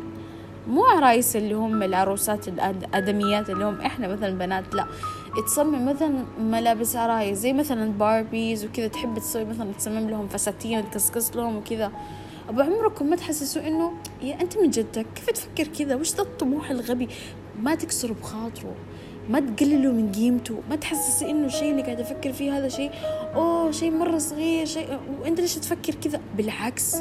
مو 0.67 0.83
عرايس 0.85 1.35
اللي 1.35 1.53
هم 1.53 1.83
العروسات 1.83 2.47
الادميات 2.47 3.49
اللي 3.49 3.65
هم 3.65 3.81
إحنا 3.81 4.07
مثلا 4.07 4.37
بنات. 4.37 4.75
لا 4.75 4.85
تصمم 5.45 5.85
مثلا 5.85 6.25
ملابس 6.39 6.95
عرايس. 6.95 7.37
زي 7.37 7.53
مثلا 7.53 7.91
باربيز 7.91 8.65
وكذا. 8.65 8.87
تحب 8.87 9.19
تسوي 9.19 9.45
مثلا 9.45 9.71
تصمم 9.77 10.09
لهم 10.09 10.27
فساتين 10.27 10.91
تقصقص 10.91 11.35
لهم 11.35 11.57
وكذا. 11.57 11.91
أبد 12.49 12.61
عمركم 12.61 13.09
ما 13.09 13.15
تحسسوا 13.15 13.67
إنه 13.67 13.91
يا 14.21 14.41
أنت 14.41 14.57
من 14.57 14.69
جدك؟ 14.69 15.05
كيف 15.15 15.29
تفكر 15.29 15.67
كذا؟ 15.67 15.95
وش 15.95 16.15
ذا 16.15 16.21
الطموح 16.21 16.71
الغبي؟ 16.71 17.09
ما 17.61 17.75
تكسروا 17.75 18.15
بخاطره 18.15 18.75
ما 19.29 19.39
تقللوا 19.39 19.93
من 19.93 20.11
قيمته 20.11 20.61
ما 20.69 20.75
تحسسي 20.75 21.29
إنه 21.29 21.45
الشيء 21.45 21.71
اللي 21.71 21.81
قاعد 21.81 21.99
أفكر 21.99 22.33
فيه 22.33 22.57
هذا 22.57 22.67
شيء 22.69 22.91
أوه 23.35 23.71
شيء 23.71 23.91
مرة 23.91 24.17
صغير 24.17 24.65
شيء 24.65 24.99
وأنت 25.21 25.39
ليش 25.39 25.55
تفكر 25.55 25.95
كذا؟ 25.95 26.21
بالعكس 26.37 26.95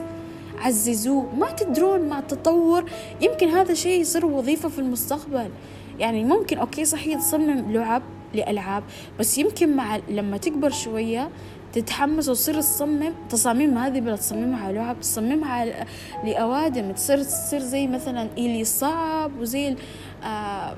عززوه. 0.58 1.34
ما 1.34 1.50
تدرون 1.50 2.00
مع 2.00 2.18
التطور 2.18 2.84
يمكن 3.20 3.48
هذا 3.48 3.72
الشيء 3.72 4.00
يصير 4.00 4.26
وظيفة 4.26 4.68
في 4.68 4.78
المستقبل. 4.78 5.50
يعني 5.98 6.24
ممكن 6.24 6.58
okay 6.58 6.84
صحيح 6.84 7.18
تصمم 7.18 7.72
لعب 7.72 8.02
لألعاب 8.34 8.82
بس 9.18 9.38
يمكن 9.38 9.76
مع 9.76 10.00
لما 10.08 10.36
تكبر 10.36 10.70
شوية 10.70 11.30
تتحمس 11.74 12.28
وتصير 12.28 12.60
تصمم 12.60 13.12
تصاميم 13.30 13.78
هذه 13.78 14.00
بلا 14.00 14.16
تصممها 14.16 14.64
على 14.66 14.74
لعب 14.74 15.00
تصممها 15.00 15.86
لأوادم 16.24 16.92
تصير 16.92 17.22
تصير 17.22 17.60
زي 17.60 17.86
مثلا 17.86 18.28
إيلي 18.38 18.64
صعب 18.64 19.40
وزي 19.40 19.76
آه 20.24 20.76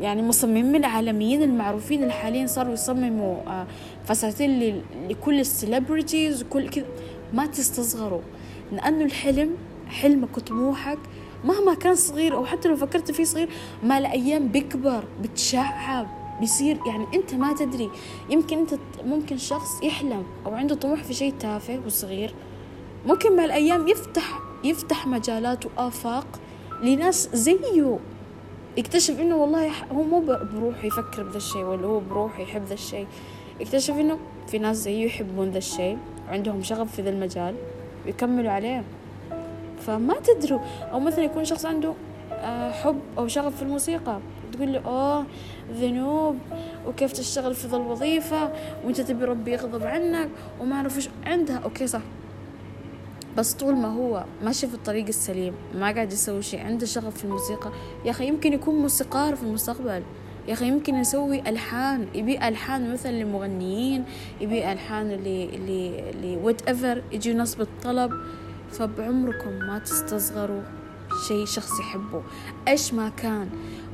يعني 0.00 0.22
مصممين 0.22 0.76
العالميين 0.76 1.42
المعروفين 1.42 2.02
اللي 2.02 2.12
حاليا 2.12 2.46
صاروا 2.46 2.72
يصمموا 2.72 3.36
آه 3.46 3.66
فساتين 4.04 4.82
لكل 5.08 5.40
السليبرتيز 5.40 6.42
وكل 6.42 6.68
كذا. 6.68 6.86
ما 7.32 7.46
تستصغروا 7.46 8.22
لأنه 8.72 9.04
الحلم 9.04 9.50
حلمك 9.88 10.36
وطموحك 10.36 10.98
مهما 11.44 11.74
كان 11.74 11.94
صغير 11.94 12.36
أو 12.36 12.44
حتى 12.46 12.68
لو 12.68 12.76
فكرت 12.76 13.10
فيه 13.10 13.24
صغير 13.24 13.48
مع 13.82 13.98
الأيام 13.98 14.48
بيكبر 14.48 15.04
بتشعب. 15.22 16.23
بيصير 16.40 16.78
يعني 16.86 17.06
أنت 17.14 17.34
ما 17.34 17.54
تدري. 17.54 17.90
يمكن 18.30 18.58
أنت 18.58 18.74
ممكن 19.04 19.38
شخص 19.38 19.82
يحلم 19.82 20.24
أو 20.46 20.54
عنده 20.54 20.74
طموح 20.74 21.02
في 21.02 21.14
شيء 21.14 21.34
تافه 21.40 21.80
وصغير. 21.86 22.34
ممكن 23.06 23.36
مع 23.36 23.44
الأيام 23.44 23.88
يفتح 23.88 24.40
يفتح 24.64 25.06
مجالات 25.06 25.66
وآفاق 25.66 26.26
لناس 26.82 27.28
زيه. 27.32 27.98
يكتشف 28.76 29.20
إنه 29.20 29.36
والله 29.36 29.70
هو 29.92 30.02
مو 30.02 30.20
بروحه 30.20 30.86
يفكر 30.86 31.22
بذا 31.22 31.36
الشيء 31.36 31.62
ولا 31.62 31.86
هو 31.86 32.00
بروحه 32.00 32.42
يحب 32.42 32.64
ذا 32.64 32.74
الشيء. 32.74 33.06
يكتشف 33.60 33.94
إنه 33.94 34.18
في 34.46 34.58
ناس 34.58 34.76
زيه 34.76 35.06
يحبون 35.06 35.50
ذا 35.50 35.58
الشيء 35.58 35.98
وعندهم 36.28 36.62
شغف 36.62 36.94
في 36.94 37.02
ذا 37.02 37.10
المجال 37.10 37.54
ويكملوا 38.06 38.50
عليه. 38.50 38.84
فما 39.86 40.14
تدروا. 40.14 40.60
أو 40.92 41.00
مثلا 41.00 41.24
يكون 41.24 41.44
شخص 41.44 41.66
عنده 41.66 41.94
آه، 42.32 42.72
حب 42.72 42.98
أو 43.18 43.28
شغف 43.28 43.56
في 43.56 43.62
الموسيقى. 43.62 44.18
تقول 44.54 44.72
له 44.72 44.80
اوه 44.80 45.26
ذنوب 45.72 46.38
وكيف 46.86 47.12
تشتغل 47.12 47.54
في 47.54 47.68
ذا 47.68 47.76
الوظيفة 47.76 48.52
وإنت 48.84 49.00
تبي 49.00 49.24
ربي 49.24 49.52
يغضب 49.52 49.82
عنك 49.82 50.28
وما 50.60 50.76
أعرف 50.76 50.96
إيش 50.96 51.08
عندها. 51.26 51.56
okay 51.56 51.86
صح. 51.86 52.00
بس 53.36 53.54
طول 53.54 53.74
ما 53.76 53.88
هو 53.88 54.24
ماشي 54.44 54.66
في 54.66 54.74
الطريق 54.74 55.06
السليم 55.06 55.54
ما 55.74 55.92
قاعد 55.92 56.12
يسوي 56.12 56.42
شيء 56.42 56.60
عنده 56.60 56.86
شغف 56.86 57.18
في 57.18 57.24
الموسيقى 57.24 57.70
يا 58.04 58.10
أخي 58.10 58.28
يمكن 58.28 58.52
يكون 58.52 58.74
موسيقار 58.74 59.36
في 59.36 59.42
المستقبل. 59.42 60.02
يا 60.48 60.52
أخي 60.52 60.68
يمكن 60.68 60.94
يسوي 60.94 61.40
ألحان 61.40 62.06
يبي 62.14 62.48
ألحان 62.48 62.92
مثلا 62.92 63.12
لمغنيين 63.12 64.04
يبي 64.40 64.72
ألحان 64.72 65.10
ل 65.10 65.28
ل 66.22 66.38
whatever 66.42 67.02
يجي 67.12 67.32
ناس 67.32 67.54
بالطلب 67.54 68.10
فبعمركم 68.70 69.50
ما 69.50 69.78
تستصغروا. 69.78 70.62
شيء 71.28 71.44
شخص 71.44 71.80
يحبه. 71.80 72.22
إيش 72.68 72.94
ما 72.94 73.08
كان. 73.08 73.48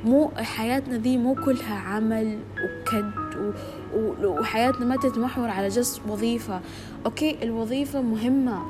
مو 0.05 0.31
حياتنا 0.37 0.97
ذي 0.97 1.17
مو 1.17 1.35
كلها 1.35 1.75
عمل 1.75 2.39
وكد 2.65 3.37
و... 3.37 3.53
و... 3.97 4.41
وحياتنا 4.41 4.87
ما 4.87 4.97
تتمحور 4.97 5.49
على 5.49 5.69
just 5.69 6.01
وظيفة. 6.09 6.61
okay 7.07 7.37
الوظيفة 7.43 8.01
مهمة 8.03 8.63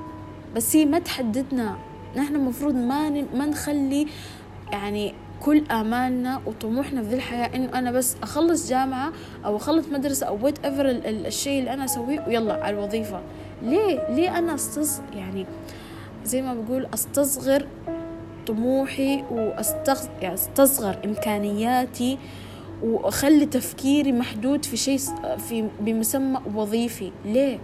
بس 0.56 0.76
هي 0.76 0.84
ما 0.84 0.98
تحددنا. 0.98 1.76
نحن 2.16 2.36
المفروض 2.36 2.74
ما 2.74 3.10
ما 3.10 3.46
نخلي 3.46 4.06
يعني 4.72 5.14
كل 5.40 5.64
آمالنا 5.70 6.40
وطموحنا 6.46 7.02
في 7.02 7.08
ذي 7.08 7.14
الحياة 7.16 7.56
إنه 7.56 7.78
أنا 7.78 7.92
بس 7.92 8.16
أخلص 8.22 8.68
جامعة 8.68 9.12
أو 9.44 9.56
أخلص 9.56 9.86
مدرسة 9.88 10.26
أو 10.26 10.38
whatever 10.44 10.90
الشيء 11.06 11.58
اللي 11.58 11.72
أنا 11.72 11.84
أسويه 11.84 12.24
ويلا 12.28 12.64
على 12.64 12.78
الوظيفة. 12.78 13.20
ليه؟ 13.62 14.14
ليه 14.14 14.38
أنا 14.38 14.54
أستص 14.54 15.00
يعني 15.14 15.46
زي 16.24 16.42
ما 16.42 16.54
بقول 16.54 16.86
أستصغر 16.94 17.66
طموحي 18.46 19.24
وأستصغر 19.30 20.94
يعني 20.94 21.04
إمكانياتي 21.04 22.18
وأخلي 22.82 23.46
تفكيري 23.46 24.12
محدود 24.12 24.64
في 24.64 24.76
شيء 24.76 24.98
في 25.48 25.68
بمسمى 25.80 26.40
وظيفي. 26.54 27.12
ليه؟ 27.24 27.58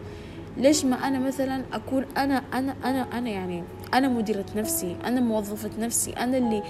ليش 0.56 0.84
ما 0.84 0.96
أنا 0.96 1.18
مثلا 1.18 1.62
أكون 1.72 2.04
أنا 2.16 2.42
أنا 2.54 2.74
أنا 2.84 3.06
أنا 3.18 3.30
يعني 3.30 3.64
أنا 3.94 4.08
مديرة 4.08 4.44
نفسي 4.56 4.96
أنا 5.04 5.20
موظفة 5.20 5.70
نفسي 5.78 6.10
أنا 6.10 6.38
اللي 6.38 6.62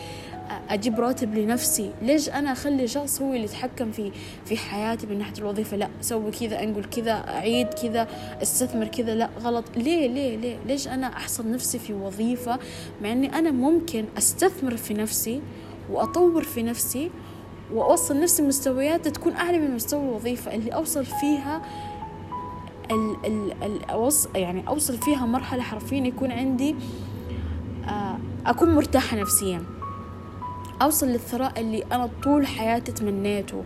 أجيب 0.68 1.00
راتب 1.00 1.34
لنفسي؟ 1.34 1.90
ليش 2.02 2.28
أنا 2.28 2.52
أخلي 2.52 2.88
شخص 2.88 3.22
هو 3.22 3.32
اللي 3.32 3.44
يتحكم 3.44 3.92
في 3.92 4.12
في 4.44 4.56
حياتي 4.56 5.06
من 5.06 5.18
ناحية 5.18 5.38
الوظيفة؟ 5.38 5.76
لا 5.76 5.88
سوي 6.00 6.30
كذا 6.30 6.62
أنقل 6.62 6.84
كذا 6.84 7.12
أعيد 7.12 7.66
كذا 7.66 8.08
أستثمر 8.42 8.86
كذا. 8.86 9.14
لا 9.14 9.30
غلط. 9.40 9.64
ليه 9.76 10.08
ليه 10.08 10.36
ليه؟ 10.36 10.56
ليش 10.66 10.88
أنا 10.88 11.06
أحصر 11.06 11.48
نفسي 11.50 11.78
في 11.78 11.92
وظيفة 11.92 12.58
مع 13.02 13.12
أني 13.12 13.38
أنا 13.38 13.50
ممكن 13.50 14.04
أستثمر 14.18 14.76
في 14.76 14.94
نفسي 14.94 15.42
وأطور 15.90 16.42
في 16.42 16.62
نفسي 16.62 17.10
وأوصل 17.72 18.20
نفسي 18.20 18.42
مستويات 18.42 19.08
تكون 19.08 19.32
أعلى 19.32 19.58
من 19.58 19.74
مستوى 19.74 20.02
الوظيفة؟ 20.08 20.54
اللي 20.54 20.70
أوصل 20.70 21.04
فيها 21.04 21.62
ال 22.90 23.16
ال 23.26 23.52
ال 23.62 24.12
يعني 24.34 24.68
أوصل 24.68 24.96
فيها 24.98 25.26
مرحلة 25.26 25.62
حرفيا 25.62 25.98
يكون 25.98 26.32
عندي 26.32 26.76
آه، 27.88 28.18
أكون 28.46 28.74
مرتاحة 28.74 29.16
نفسيا. 29.16 29.75
أوصل 30.82 31.06
للثراء 31.06 31.60
اللي 31.60 31.84
أنا 31.92 32.10
طول 32.22 32.46
حياتي 32.46 32.92
تمنيته 32.92 33.64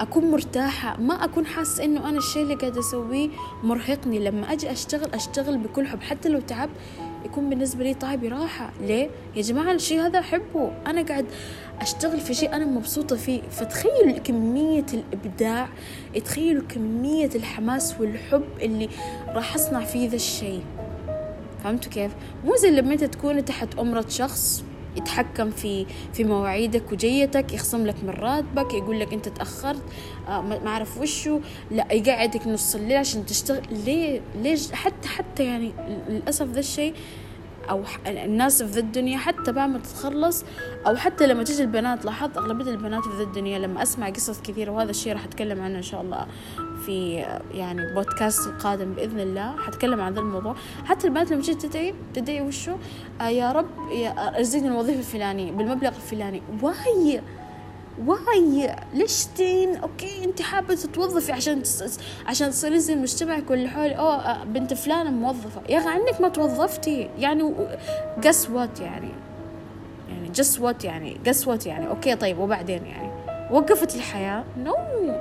أكون 0.00 0.30
مرتاحة 0.30 1.00
ما 1.00 1.24
أكون 1.24 1.46
حاسة 1.46 1.84
إنه 1.84 2.08
أنا 2.08 2.18
الشيء 2.18 2.42
اللي 2.42 2.54
قاعدة 2.54 2.80
أسويه 2.80 3.28
مرهقني. 3.62 4.18
لما 4.18 4.52
أجي 4.52 4.72
أشتغل 4.72 5.14
أشتغل 5.14 5.58
بكل 5.58 5.86
حب. 5.86 6.02
حتى 6.02 6.28
لو 6.28 6.40
تعب 6.40 6.70
يكون 7.24 7.50
بالنسبة 7.50 7.84
لي 7.84 7.94
طيب 7.94 8.24
راحة. 8.24 8.72
ليه؟ 8.80 9.10
يا 9.36 9.42
جماعة 9.42 9.72
الشيء 9.72 10.00
هذا 10.00 10.18
أحبه. 10.18 10.72
أنا 10.86 11.02
قاعد 11.02 11.26
أشتغل 11.80 12.20
في 12.20 12.34
شيء 12.34 12.54
أنا 12.56 12.64
مبسوطة 12.64 13.16
فيه. 13.16 13.42
فتخيلوا 13.42 14.18
كمية 14.18 14.86
الإبداع 14.94 15.68
تخيلوا 16.24 16.62
كمية 16.68 17.30
الحماس 17.34 17.94
والحب 18.00 18.44
اللي 18.62 18.88
راح 19.28 19.54
أصنع 19.54 19.80
فيه 19.84 20.08
ذا 20.08 20.16
الشيء. 20.16 20.62
فهمتوا 21.64 21.92
كيف؟ 21.92 22.12
مو 22.44 22.56
زي 22.56 22.70
لما 22.70 22.92
أنت 22.92 23.04
تكون 23.04 23.44
تحت 23.44 23.78
أمرة 23.78 24.04
شخص 24.08 24.64
يتحكم 24.96 25.50
في 25.50 25.86
في 26.12 26.24
مواعيدك 26.24 26.92
وجيتك 26.92 27.52
يخصم 27.52 27.86
لك 27.86 27.94
من 28.02 28.10
راتبك 28.10 28.74
يقول 28.74 29.00
لك 29.00 29.12
أنت 29.12 29.28
تأخرت 29.28 29.82
آه 30.28 30.40
ما 30.40 30.68
أعرف 30.68 30.98
وشو. 30.98 31.40
لا 31.70 31.92
يقعدك 31.92 32.46
نص 32.46 32.74
الليل 32.74 32.96
عشان 32.96 33.26
تشتغل. 33.26 33.62
ليه؟ 33.70 34.20
ليش؟ 34.42 34.72
حتى 34.72 35.08
حتى 35.08 35.44
يعني 35.44 35.72
للأسف 36.08 36.46
ذا 36.46 36.60
الشيء 36.60 36.94
أو 37.70 37.82
الناس 38.06 38.62
في 38.62 38.70
ذا 38.70 38.80
الدنيا 38.80 39.18
حتى 39.18 39.52
بعد 39.52 39.70
ما 39.70 39.78
تتخلص 39.78 40.44
أو 40.86 40.96
حتى 40.96 41.26
لما 41.26 41.42
تجي 41.44 41.62
البنات 41.62 42.04
لاحظت 42.04 42.36
أغلبية 42.36 42.70
البنات 42.70 43.02
في 43.02 43.16
ذا 43.16 43.22
الدنيا 43.22 43.58
لما 43.58 43.82
أسمع 43.82 44.10
قصص 44.10 44.40
كثيرة 44.40 44.70
وهذا 44.70 44.90
الشيء 44.90 45.12
راح 45.12 45.24
أتكلم 45.24 45.62
عنه 45.62 45.76
إن 45.76 45.82
شاء 45.82 46.00
الله 46.02 46.26
في 46.86 47.24
يعني 47.54 47.94
بودكاست 47.94 48.46
القادم 48.46 48.92
بإذن 48.92 49.20
الله 49.20 49.56
حتكلم 49.56 50.00
عن 50.00 50.12
ذا 50.12 50.20
الموضوع. 50.20 50.54
حتى 50.84 51.06
البنات 51.06 51.30
لما 51.30 51.42
تجي 51.42 51.54
تدعي 51.54 51.94
تدعي 52.14 52.40
وشو؟ 52.40 52.76
آه 53.20 53.28
يا 53.28 53.52
رب 53.52 53.66
يا 53.92 54.38
ارزقني 54.38 54.68
الوظيفة 54.68 54.98
الفلانية 54.98 55.52
بالمبلغ 55.52 55.88
الفلاني. 55.88 56.42
why 56.62 57.22
why 58.06 58.76
ليش 58.94 59.24
تين؟ 59.24 59.76
okay 59.76 60.24
أنت 60.24 60.42
حابة 60.42 60.74
تتوظفي 60.74 61.32
عشان 61.32 61.62
تس... 61.62 61.98
عشان 62.26 62.50
تصيري 62.50 62.78
زي 62.78 62.96
مجتمعك 62.96 63.50
واللي 63.50 63.68
حولي. 63.68 63.98
أوه 63.98 64.14
آه، 64.16 64.44
بنت 64.44 64.74
فلانة 64.74 65.10
موظفة. 65.10 65.62
يا 65.68 65.78
أخي 65.78 65.88
عنك 65.88 66.20
ما 66.20 66.28
توظفتي. 66.28 67.10
يعني 67.18 67.54
guess 68.24 68.50
what 68.50 68.80
يعني؟ 68.80 69.10
يعني 70.08 70.28
guess 70.28 70.60
what 70.60 70.84
يعني؟ 70.84 71.20
guess 71.26 71.48
what 71.48 71.66
يعني؟ 71.66 71.88
okay 71.88 72.16
طيب 72.16 72.38
وبعدين 72.38 72.86
يعني؟ 72.86 73.10
وقفت 73.50 73.96
الحياة؟ 73.96 74.44
no 74.58 74.72
no. 74.72 75.12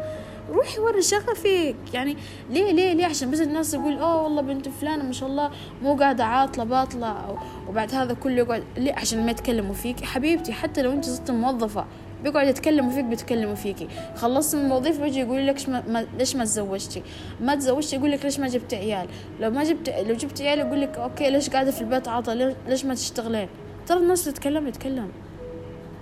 روحي 0.51 0.79
وري 0.79 1.01
شغفك. 1.01 1.75
يعني 1.93 2.17
ليه 2.49 2.71
ليه 2.71 2.93
ليه؟ 2.93 3.05
عشان 3.05 3.31
بس 3.31 3.41
الناس 3.41 3.71
تقول 3.71 3.97
أوه 3.97 4.23
والله 4.23 4.41
بنت 4.41 4.69
فلانة 4.69 5.03
ما 5.03 5.12
شاء 5.12 5.29
الله 5.29 5.51
مو 5.81 5.95
قاعدة 5.95 6.23
عاطلة 6.23 6.63
باطلة 6.63 7.38
وبعد 7.69 7.95
هذا 7.95 8.13
كله 8.13 8.36
يقعد. 8.36 8.63
ليه؟ 8.77 8.93
عشان 8.93 9.25
ما 9.25 9.31
يتكلموا 9.31 9.73
فيك. 9.73 10.03
حبيبتي 10.03 10.53
حتى 10.53 10.81
لو 10.81 10.91
أنت 10.91 11.05
صرت 11.05 11.31
موظفة 11.31 11.86
بيقعد 12.23 12.47
يتكلموا 12.47 12.91
فيك 12.91 13.05
بيتكلموا 13.05 13.55
فيكي. 13.55 13.88
خلصت 14.15 14.55
من 14.55 14.65
الوظيفة 14.65 15.01
بيجي 15.01 15.19
يقول 15.19 15.47
لك 15.47 15.69
ما 15.69 16.05
ليش 16.17 16.36
ما 16.36 16.43
تزوجتي؟ 16.43 17.03
ما 17.41 17.55
تزوجتي 17.55 17.95
يقول 17.95 18.12
لك 18.12 18.25
ليش 18.25 18.39
ما 18.39 18.47
جبت 18.47 18.73
عيال؟ 18.73 19.07
لو 19.39 19.49
ما 19.49 19.63
جبت 19.63 19.89
لو 19.89 20.15
جبت 20.15 20.41
عيال 20.41 20.60
يقول 20.60 20.81
لك 20.81 20.97
أوكي 20.97 21.29
ليش 21.29 21.49
قاعدة 21.49 21.71
في 21.71 21.81
البيت 21.81 22.07
عاطلة 22.07 22.55
ليش 22.67 22.86
ما 22.86 22.93
تشتغلين؟ 22.93 23.47
ترى 23.88 23.99
الناس 23.99 24.25
تتكلم 24.25 24.67
يتكلم. 24.67 25.10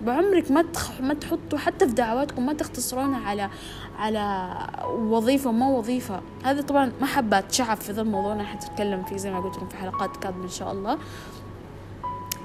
بعمرك 0.02 0.52
ما. 0.52 0.66
ما 1.00 1.14
تحطوا 1.14 1.58
حتى 1.58 1.88
في 1.88 1.94
دعواتكم 1.94 2.46
ما 2.46 2.54
تختصرونها 2.54 3.20
على 3.30 3.50
على 3.98 4.54
وظيفة 4.96 5.52
ما 5.52 5.68
وظيفة. 5.68 6.22
هذا 6.44 6.62
طبعا 6.62 6.92
ما 7.02 7.08
حابة 7.08 7.40
أتشعب 7.40 7.78
في 7.78 7.92
ذا 7.92 8.02
الموضوع 8.02 8.34
أنا 8.34 8.44
حتتكلم 8.44 9.04
فيه 9.04 9.18
زي 9.18 9.32
ما 9.32 9.40
قلت 9.40 9.56
لكم 9.56 9.68
في 9.70 9.78
حلقات 9.78 10.18
قادمة 10.18 10.44
إن 10.44 10.50
شاء 10.50 10.72
الله. 10.72 10.98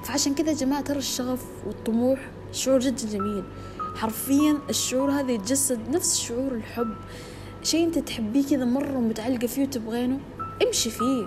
فعشان 0.03 0.35
كذا 0.35 0.49
يا 0.49 0.55
جماعة 0.55 0.81
ترى 0.81 0.97
الشغف 0.97 1.45
والطموح 1.67 2.19
شعور 2.55 2.79
جدا 2.79 3.07
جميل. 3.07 3.43
حرفيا 3.95 4.57
الشعور 4.69 5.11
هذا 5.11 5.31
يتجسد 5.31 5.89
نفس 5.89 6.19
شعور 6.19 6.51
الحب. 6.51 6.93
شيء 7.63 7.85
أنت 7.87 7.99
تحبيه 7.99 8.45
كذا 8.45 8.65
مرة 8.65 8.97
ومتعلقة 8.97 9.47
فيه 9.47 9.63
وتبغينه 9.63 10.19
امشي 10.67 10.89
فيه. 10.89 11.25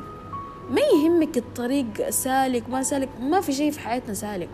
ما 0.70 0.80
يهمك 0.94 1.36
الطريق 1.36 2.10
سالك 2.10 2.68
ما 2.68 2.82
سالك 2.82 3.08
ما 3.20 3.40
في 3.40 3.52
شيء 3.52 3.70
في 3.70 3.80
حياتنا 3.80 4.14
سالك. 4.14 4.48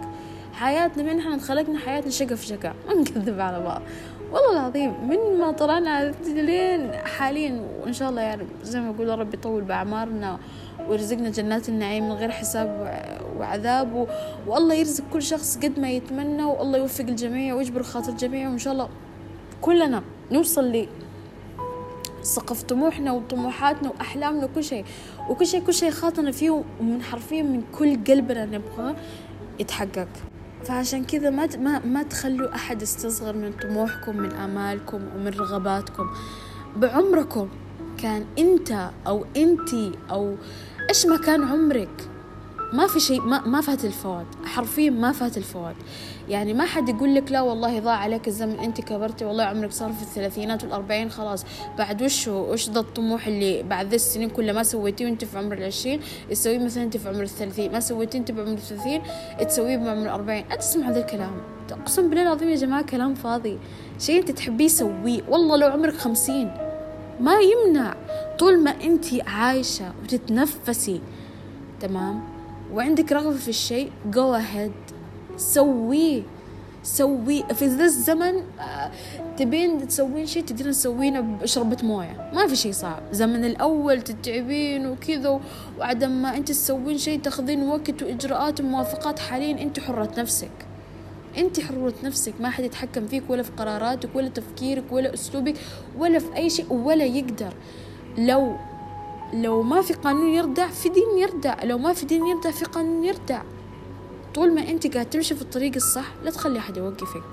حياتنا 0.53 1.03
من 1.03 1.19
إحنا 1.19 1.39
خلقنا 1.39 1.79
حياتنا 1.79 2.11
شقة 2.11 2.35
في 2.35 2.47
شقة. 2.47 2.75
ما 2.87 2.95
نكذب 2.95 3.41
على 3.41 3.65
بعض. 3.65 3.83
والله 4.33 4.53
العظيم 4.53 5.09
من 5.09 5.39
ما 5.39 5.53
طلعنا 5.53 6.15
لين 6.27 6.93
حاليا 6.93 7.69
وإن 7.83 7.93
شاء 7.93 8.11
الله 8.11 8.23
يعني 8.23 8.47
زي 8.63 8.81
ما 8.81 8.91
يقول 8.91 9.19
ربي 9.19 9.37
يطول 9.37 9.63
بأعمارنا 9.63 10.39
ويرزقنا 10.89 11.31
جنات 11.31 11.69
النعيم 11.69 12.09
من 12.09 12.13
غير 12.13 12.31
حساب 12.31 12.69
وعذاب 13.45 14.09
والله 14.47 14.75
يرزق 14.75 15.05
كل 15.13 15.23
شخص 15.23 15.57
قد 15.57 15.79
ما 15.79 15.91
يتمنى 15.91 16.45
والله 16.45 16.79
يوفق 16.79 17.05
الجميع 17.05 17.55
ويجبر 17.55 17.83
خاطر 17.83 18.13
الجميع 18.13 18.49
وإن 18.49 18.59
شاء 18.59 18.73
الله 18.73 18.89
كلنا 19.61 20.03
نوصل 20.33 20.65
ل 20.65 20.89
سقف 22.23 22.63
طموحنا 22.63 23.13
وطموحاتنا 23.13 23.91
وأحلامنا 23.91 24.45
وكل 24.45 24.65
شيء. 24.65 24.85
وكل 25.29 25.47
شيء 25.47 25.63
كل 25.63 25.75
شيء 25.75 25.91
خاطرنا 25.91 26.31
فيه 26.31 26.65
ومن 26.81 27.03
حرفيا 27.03 27.43
من 27.43 27.63
كل 27.79 28.05
قلبنا 28.05 28.45
نبغاه 28.45 28.95
يتحقق. 29.61 30.09
فعشان 30.65 31.05
كذا 31.05 31.31
ما 31.31 31.49
ما 31.57 31.79
ما 31.79 32.03
تخلوا 32.03 32.55
أحد 32.55 32.83
يستصغر 32.83 33.37
من 33.37 33.53
طموحكم 33.53 34.17
من 34.17 34.33
آمالكم 34.33 35.01
ومن 35.17 35.29
رغباتكم. 35.29 36.07
بعمركم 36.77 37.49
كان 37.99 38.25
أنت 38.39 38.91
أو 39.07 39.25
أنتي 39.37 39.93
أو 40.11 40.35
إيش 40.89 41.07
ما 41.07 41.17
كان 41.17 41.43
عمرك 41.43 42.09
ما 42.73 42.87
في 42.87 43.01
شيء 43.01 43.21
ما, 43.21 43.47
ما 43.47 43.61
فات 43.61 43.85
الفوات 43.85 44.27
حرفيا 44.45 44.91
ما 44.91 45.13
فات 45.13 45.37
الفوات 45.37 45.77
يعني 46.29 46.55
ما 46.55 46.65
حد 46.65 46.89
يقول 46.89 47.15
لك 47.15 47.33
لا 47.33 47.41
والله 47.41 47.81
ضاع 47.81 47.97
عليك 47.97 48.29
الزمن 48.29 48.59
أنت 48.59 48.81
كبرتي 48.81 49.25
والله 49.25 49.45
عمرك 49.45 49.73
صار 49.73 49.93
في 49.93 50.03
الثلاثينات 50.03 50.65
والأربعين 50.65 51.11
خلاص. 51.11 51.45
بعد 51.79 52.03
وش 52.03 52.29
وش 52.29 52.71
ذا 52.71 52.81
الطموح 52.81 53.27
اللي 53.27 53.63
بعد 53.63 53.87
ذي 53.87 53.97
السنين 53.97 54.31
كلها 54.31 54.53
ما 54.53 54.63
سويتيه 54.63 55.05
وأنت 55.05 55.25
في 55.25 55.39
عمر 55.39 55.53
العشرين؟ 55.53 56.01
تسويه 56.31 56.59
مثلا 56.59 56.83
أنت 56.83 56.97
في 56.97 57.09
عمر 57.09 57.23
الثلاثين. 57.23 57.73
ما 57.73 57.81
سويتيه 57.81 58.19
أنت 58.19 58.31
بعمر 58.31 58.53
الثلاثين 58.53 59.03
تسويه 59.49 59.77
بعمر 59.77 60.03
الأربعين. 60.03 60.45
لا 60.51 60.57
تسمع 60.57 60.89
هذا 60.89 61.01
الكلام؟ 61.01 61.33
أقسم 61.71 62.09
بالله 62.09 62.23
العظيم 62.23 62.49
يا 62.49 62.57
جماعة 62.57 62.83
كلام 62.83 63.15
فاضي. 63.15 63.59
شيء 63.99 64.21
أنت 64.21 64.31
تحبيه 64.31 64.69
سويه 64.69 65.23
والله 65.29 65.57
لو 65.57 65.69
عمرك 65.69 65.95
خمسين. 65.95 66.55
ما 67.21 67.35
يمنع. 67.41 67.95
طول 68.39 68.59
ما 68.65 68.71
أنت 68.71 69.05
عايشة 69.27 69.93
وتتنفسي. 70.03 71.01
تمام؟ 71.81 72.34
وعندك 72.75 73.13
رغبة 73.13 73.37
في 73.37 73.49
الشيء 73.49 73.91
go 74.13 74.43
ahead. 74.43 74.95
سويه 75.37 76.23
سويه 76.83 77.43
في 77.45 77.67
ذا 77.67 77.85
الزمن 77.85 78.35
آه، 78.61 78.91
تبين 79.37 79.89
تسوين 79.89 80.27
شيء 80.27 80.45
تقدرين 80.45 80.73
تسوينه 80.73 81.21
بشربة 81.21 81.77
موية. 81.83 82.31
ما 82.35 82.47
في 82.47 82.57
شيء 82.57 82.73
صعب. 82.73 83.03
زمن 83.13 83.45
الأول 83.45 84.03
تتعبين 84.03 84.87
وكذا 84.87 85.41
وعدم 85.79 86.11
ما 86.11 86.37
أنت 86.37 86.49
تسوين 86.49 86.99
شيء 86.99 87.21
تاخذين 87.21 87.63
وقت 87.63 88.03
وإجراءات 88.03 88.61
وموافقات 88.61 89.19
حاليا 89.19 89.63
أنت 89.63 89.81
حرة 89.81 90.11
نفسك. 90.19 90.51
أنت 91.39 91.61
حرة 91.61 91.95
نفسك. 92.05 92.35
ما 92.41 92.51
حد 92.51 92.65
يتحكم 92.65 93.07
فيك 93.07 93.23
ولا 93.29 93.43
في 93.43 93.51
قراراتك 93.53 94.09
ولا 94.15 94.29
تفكيرك 94.29 94.85
ولا 94.91 95.15
أسلوبك 95.15 95.55
ولا 95.99 96.19
في 96.19 96.37
أي 96.37 96.51
شيء 96.51 96.73
ولا 96.73 97.05
يقدر. 97.05 97.55
لو 98.19 98.57
لو 99.35 99.63
ما 99.63 99.83
في 99.83 99.95
قانون 99.95 100.27
يردع 100.27 100.69
في 100.69 100.89
دين 100.89 101.19
يردع. 101.19 101.65
لو 101.65 101.79
ما 101.79 101.93
في 101.93 102.07
دين 102.07 102.27
يردع 102.27 102.51
في 102.51 102.65
قانون 102.65 103.05
يردع. 103.05 103.43
طول 104.35 104.55
ما 104.55 104.69
أنت 104.69 104.95
قاعد 104.95 105.11
تمشي 105.11 105.35
في 105.35 105.43
الطريق 105.43 105.73
الصح 105.77 106.07
لا 106.25 106.31
تخلي 106.31 106.59
أحد 106.59 106.77
يوقفك. 106.77 107.25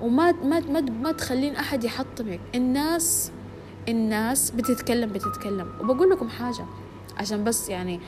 وما 0.00 0.32
ما 0.32 0.60
ما, 0.60 0.80
ما 0.80 1.12
تخلين 1.12 1.56
أحد 1.56 1.84
يحطمك. 1.84 2.40
الناس 2.54 3.30
الناس 3.88 4.50
بتتكلم 4.50 5.12
بتتكلم. 5.12 5.68
وبقول 5.80 6.10
لكم 6.10 6.28
حاجة 6.28 6.64
عشان 7.16 7.44
بس 7.44 7.68
يعني 7.68 8.00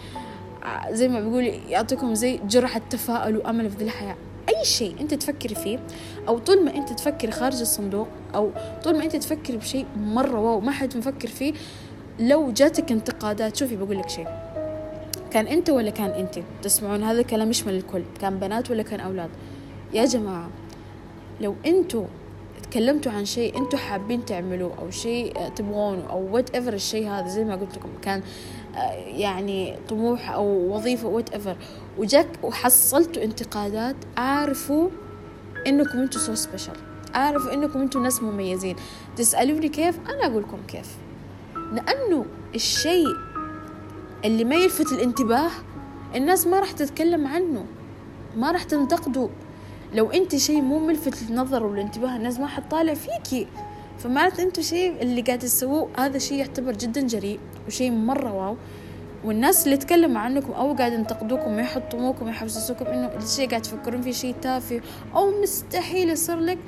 زي 0.90 1.08
ما 1.08 1.20
بيقول 1.20 1.44
يعطيكم 1.44 2.14
زي 2.14 2.40
جرعة 2.48 2.82
تفاؤل 2.90 3.36
وأمل 3.36 3.70
في 3.70 3.76
ذي 3.76 3.84
الحياة. 3.84 4.16
أي 4.48 4.64
شيء 4.64 5.00
أنت 5.00 5.14
تفكري 5.14 5.54
فيه 5.54 5.78
أو 6.28 6.38
طول 6.38 6.64
ما 6.64 6.76
أنت 6.76 6.92
تفكري 6.92 7.32
خارج 7.32 7.60
الصندوق 7.60 8.08
أو 8.34 8.50
طول 8.84 8.96
ما 8.98 9.04
أنت 9.04 9.16
تفكري 9.16 9.56
بشيء 9.56 9.86
مرة 9.96 10.40
واو 10.40 10.60
ما 10.60 10.72
حد 10.72 10.96
مفكر 10.96 11.28
فيه 11.28 11.52
لو 12.20 12.50
جاتك 12.50 12.92
انتقادات 12.92 13.56
شوفي 13.56 13.76
بقول 13.76 13.98
لك 13.98 14.08
شيء 14.08 14.26
كان 15.30 15.46
أنت 15.46 15.70
ولا 15.70 15.90
كان 15.90 16.10
أنت؟ 16.10 16.38
تسمعون 16.62 17.02
هذا 17.02 17.20
الكلام 17.20 17.50
يشمل 17.50 17.74
الكل 17.74 18.02
كان 18.20 18.38
بنات 18.38 18.70
ولا 18.70 18.82
كان 18.82 19.00
أولاد. 19.00 19.30
يا 19.94 20.04
جماعة 20.04 20.50
لو 21.40 21.54
أنتوا 21.66 22.04
تكلمتوا 22.62 23.12
عن 23.12 23.24
شيء 23.24 23.58
أنتوا 23.58 23.78
حابين 23.78 24.24
تعملوه 24.24 24.78
أو 24.78 24.90
شيء 24.90 25.48
تبغونه 25.48 26.10
أو 26.10 26.34
whatever 26.34 26.72
الشيء 26.72 27.08
هذا 27.08 27.28
زي 27.28 27.44
ما 27.44 27.56
قلت 27.56 27.76
لكم 27.76 27.88
كان 28.02 28.22
آه، 28.76 28.92
يعني 28.92 29.74
طموح 29.88 30.30
أو 30.30 30.74
وظيفة 30.74 31.08
whatever 31.08 31.56
وجاك 31.98 32.28
وحصلتوا 32.42 33.22
انتقادات 33.22 33.96
اعرفوا 34.18 34.88
إنكم 35.66 35.98
أنتوا 35.98 36.20
so 36.20 36.34
special 36.34 36.72
اعرفوا 37.14 37.54
إنكم 37.54 37.80
أنتوا 37.80 38.00
ناس 38.00 38.22
مميزين. 38.22 38.76
تسألوني 39.16 39.68
كيف؟ 39.68 39.98
أنا 40.10 40.26
أقول 40.26 40.42
لكم 40.42 40.58
كيف. 40.68 40.96
لأنه 41.72 42.24
الشيء 42.54 43.06
اللي 44.24 44.44
ما 44.44 44.54
يلفت 44.54 44.92
الانتباه 44.92 45.50
الناس 46.14 46.46
ما 46.46 46.60
راح 46.60 46.72
تتكلم 46.72 47.26
عنه 47.26 47.64
ما 48.36 48.52
راح 48.52 48.62
تنتقده. 48.62 49.28
لو 49.94 50.10
أنت 50.10 50.36
شيء 50.36 50.60
مو 50.60 50.78
ملفت 50.78 51.22
للنظر 51.22 51.66
والانتباه 51.66 52.16
الناس 52.16 52.40
ما 52.40 52.46
حتطالع 52.46 52.94
فيكي 52.94 53.46
فمعناته 53.98 54.42
أنتوا 54.42 54.62
شيء 54.62 55.02
اللي 55.02 55.22
قاعد 55.22 55.38
تسووه 55.38 55.88
هذا 55.98 56.18
شيء 56.18 56.38
يعتبر 56.38 56.72
جدا 56.72 57.00
جريء 57.00 57.40
وشيء 57.66 57.90
مرة 57.90 58.32
واو. 58.32 58.56
والناس 59.24 59.64
اللي 59.64 59.76
تكلموا 59.76 60.20
عنكم 60.20 60.52
أو 60.52 60.74
قاعد 60.74 60.92
ينتقدوكم 60.92 61.56
ويحطموكم 61.56 62.26
ويحسسوكم 62.26 62.86
إنه 62.86 63.06
الشيء 63.06 63.48
قاعد 63.48 63.62
تفكرون 63.62 64.02
فيه 64.02 64.12
شيء 64.12 64.34
تافه 64.42 64.80
أو 65.14 65.42
مستحيل 65.42 66.10
يصير 66.10 66.38
لك 66.40 66.58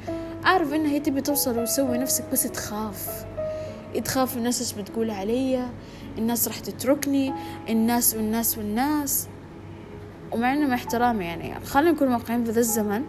عارف 0.45 0.75
إنها 0.75 0.91
هي 0.91 1.01
تبي 1.01 1.21
توصل 1.21 1.59
وتسوي 1.59 1.99
نفسك 1.99 2.25
بس 2.33 2.43
تخاف. 2.43 3.27
تخاف 4.05 4.37
الناس 4.37 4.61
إيش 4.61 4.73
بتقول 4.73 5.11
عليا 5.11 5.71
الناس 6.19 6.49
راح 6.49 6.59
تتركني 6.59 7.33
الناس 7.69 8.15
والناس 8.15 8.59
والناس. 8.59 9.29
ومع 10.33 10.53
إنه 10.53 10.67
مع 10.67 10.75
احترامي 10.75 11.25
يعني 11.25 11.65
خلينا 11.65 11.91
نكون 11.91 12.09
واقعيين 12.09 12.45
في 12.45 12.51
ذا 12.51 12.61
الزمن. 12.61 13.03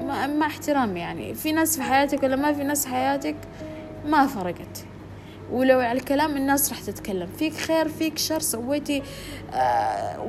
مع, 0.00 0.26
مع 0.26 0.46
احترامي 0.46 1.00
يعني 1.00 1.34
في 1.34 1.52
ناس 1.52 1.76
في 1.76 1.82
حياتك 1.82 2.22
ولا 2.22 2.36
ما 2.36 2.52
في 2.52 2.64
ناس 2.64 2.86
في 2.86 2.88
حياتك؟ 2.88 3.36
ما 4.06 4.26
فرقت. 4.26 4.84
ولو 5.52 5.80
على 5.80 5.98
الكلام 5.98 6.36
الناس 6.36 6.70
راح 6.70 6.80
تتكلم. 6.80 7.26
فيك 7.38 7.54
خير 7.54 7.88
فيك 7.88 8.18
شر 8.18 8.40
سويتي 8.40 9.02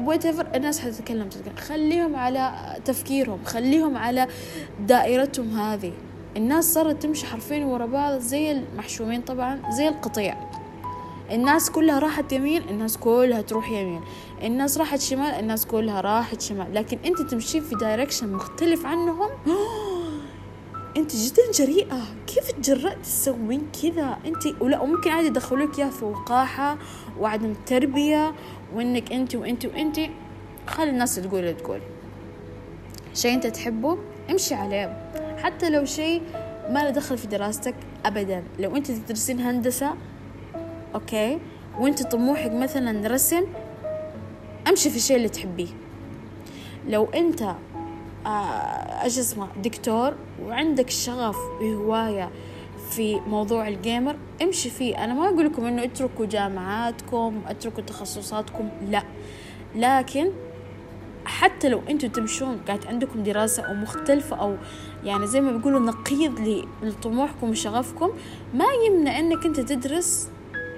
whatever 0.04 0.48
الناس 0.56 0.80
حتتكلم 0.80 1.30
تتكلم. 1.30 1.56
خليهم 1.56 2.16
على 2.16 2.54
تفكيرهم 2.86 3.44
خليهم 3.46 3.98
على 3.98 4.28
دائرتهم 4.80 5.60
هذه. 5.60 5.94
الناس 6.38 6.74
صارت 6.74 7.04
تمشي 7.04 7.26
حرفيا 7.26 7.66
ورا 7.66 7.86
بعض 7.86 8.20
زي 8.20 8.52
المحشومين 8.52 9.22
طبعا 9.22 9.62
زي 9.70 9.88
القطيع. 9.88 10.38
الناس 11.32 11.70
كلها 11.72 12.00
راحت 12.00 12.32
يمين 12.32 12.62
الناس 12.70 12.98
كلها 12.98 13.42
تروح 13.42 13.72
يمين. 13.72 14.02
الناس 14.44 14.78
راحت 14.78 15.00
شمال 15.00 15.32
الناس 15.40 15.66
كلها 15.66 16.02
راحت 16.02 16.42
شمال. 16.42 16.74
لكن 16.74 16.98
أنت 17.06 17.22
تمشي 17.22 17.62
في 17.62 17.76
دايركشن 17.76 18.34
مختلف 18.34 18.86
عنهم؟ 18.86 19.30
أنت 20.98 21.16
جدا 21.16 21.52
جريئة. 21.54 22.02
كيف 22.28 22.52
تجرأت 22.52 22.98
تسوين 23.04 23.68
كذا؟ 23.82 24.18
أنت 24.26 24.62
ولا 24.62 24.82
وممكن 24.82 25.10
عادي 25.10 25.28
يدخلوك 25.28 25.80
اياه 25.80 25.90
في 25.90 26.06
وقاحة 26.06 26.78
وعدم 27.20 27.54
تربية 27.66 28.34
وإنك 28.76 29.12
أنت 29.12 29.36
وأنت 29.36 29.66
وأنت. 29.66 30.00
خلي 30.68 30.90
الناس 30.90 31.16
تقول 31.16 31.54
تقول. 31.58 31.80
شيء 33.14 33.34
أنت 33.34 33.48
تحبه 33.48 33.98
امشي 34.30 34.56
عليه. 34.56 35.14
حتى 35.44 35.70
لو 35.70 35.86
شيء 35.86 36.22
ما 36.70 36.80
له 36.84 36.90
دخل 36.90 37.18
في 37.18 37.28
دراستك 37.28 37.76
ابدا. 38.06 38.44
لو 38.60 38.76
أنت 38.76 38.92
تدرسين 38.92 39.40
هندسة 39.40 39.94
okay. 40.96 41.40
وأنت 41.80 42.04
طموحك 42.04 42.52
مثلا 42.52 43.08
رسم 43.08 43.44
أمشي 44.68 44.90
في 44.90 44.96
الشيء 44.96 45.18
اللي 45.18 45.30
تحبيه. 45.30 45.68
لو 46.88 47.06
أنت 47.06 47.42
آه، 48.26 49.04
إيش 49.04 49.20
اسمه 49.20 49.48
دكتور 49.64 50.14
وعندك 50.46 50.90
شغف 50.90 51.38
وهواية 51.62 52.30
في 52.92 53.20
موضوع 53.20 53.68
ال 53.68 53.76
gamer 53.76 54.16
امشي 54.42 54.70
فيه. 54.70 55.04
أنا 55.04 55.14
ما 55.14 55.30
أقول 55.30 55.46
لكم 55.46 55.66
إنه 55.66 55.84
اتركوا 55.84 56.26
جامعاتكم 56.26 57.42
اتركوا 57.48 57.84
تخصصاتكم 57.84 58.70
لا. 58.90 59.04
لكن 59.76 60.32
حتى 61.26 61.70
لو 61.70 61.82
أنتوا 61.90 62.10
تمشون 62.10 62.58
قاعد 62.68 62.86
عندكم 62.88 63.24
دراسة 63.24 63.64
أو 63.64 63.74
مختلفة 63.74 64.36
أو 64.36 64.58
يعني 65.04 65.28
زي 65.28 65.42
ما 65.42 65.52
بيقولوا 65.52 65.80
نقيض 65.80 66.66
لطموحكم 66.84 67.50
وشغفكم 67.50 68.10
ما 68.54 68.66
يمنع 68.88 69.20
إنك 69.20 69.46
انت 69.46 69.60
تدرس 69.60 70.30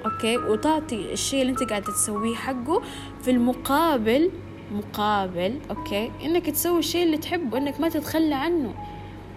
okay؟ 0.06 0.38
وتعطي 0.38 1.14
الشيء 1.14 1.42
اللي 1.42 1.52
انت 1.52 1.64
قاعدة 1.64 1.86
تسويه 1.86 2.36
حقه 2.36 2.82
في 3.24 3.32
المقابل 3.32 4.32
مقابل 4.72 5.60
okay؟ 5.70 6.12
إنك 6.26 6.50
تسوي 6.50 6.80
الشيء 6.80 7.04
اللي 7.04 7.18
تحبه 7.18 7.58
إنك 7.58 7.80
ما 7.80 7.90
تتخلى 7.90 8.36
عنه. 8.36 8.74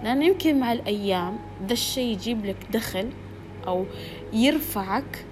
لأنه 0.04 0.24
يمكن 0.24 0.60
مع 0.60 0.72
الأيام 0.72 1.38
ده 1.68 1.72
الشيء 1.72 2.12
يجيب 2.12 2.46
لك 2.46 2.56
دخل 2.72 3.10
أو 3.66 3.84
يرفعك 4.32 5.24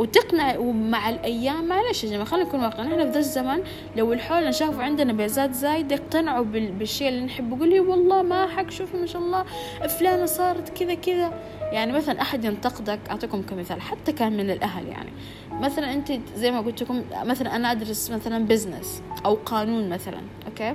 وتقنع 0.00 0.58
ومع 0.58 1.08
الأيام 1.08 1.68
معلش 1.68 2.04
يا 2.04 2.10
جماعة 2.10 2.24
خلينا 2.24 2.48
نكون 2.48 2.60
واقعيين. 2.60 2.92
إحنا 2.92 3.04
في 3.04 3.10
ذا 3.10 3.18
الزمن 3.18 3.62
لو 3.96 4.12
اللي 4.12 4.30
حولك 4.30 4.54
شافوا 4.54 4.82
عندنا 4.82 5.12
بيزات 5.12 5.54
زايدة 5.54 5.96
اقتنعوا 5.96 6.44
بالشيء 6.44 7.08
اللي 7.08 7.24
نحبه 7.24 7.56
يقول 7.56 7.70
لي 7.70 7.80
والله 7.80 8.22
ما 8.22 8.46
حق 8.46 8.70
شوفي 8.70 8.96
ما 8.96 9.06
شاء 9.06 9.22
الله 9.22 9.44
فلانة 9.88 10.26
صارت 10.26 10.78
كذا 10.78 10.94
كذا. 10.94 11.32
يعني 11.72 11.92
مثلا 11.92 12.20
أحد 12.20 12.44
ينتقدك 12.44 13.00
أعطيكم 13.10 13.42
كمثال 13.42 13.80
حتى 13.80 14.12
كان 14.12 14.36
من 14.36 14.50
الأهل 14.50 14.88
يعني. 14.88 15.10
مثلا 15.50 15.92
أنت 15.92 16.12
زي 16.36 16.50
ما 16.50 16.60
قلت 16.60 16.82
لكم 16.82 17.02
مثلا 17.24 17.56
أنا 17.56 17.72
أدرس 17.72 18.10
مثلا 18.10 18.46
business 18.46 19.02
أو 19.24 19.34
قانون 19.34 19.88
مثلا 19.88 20.20
أوكي؟ 20.46 20.74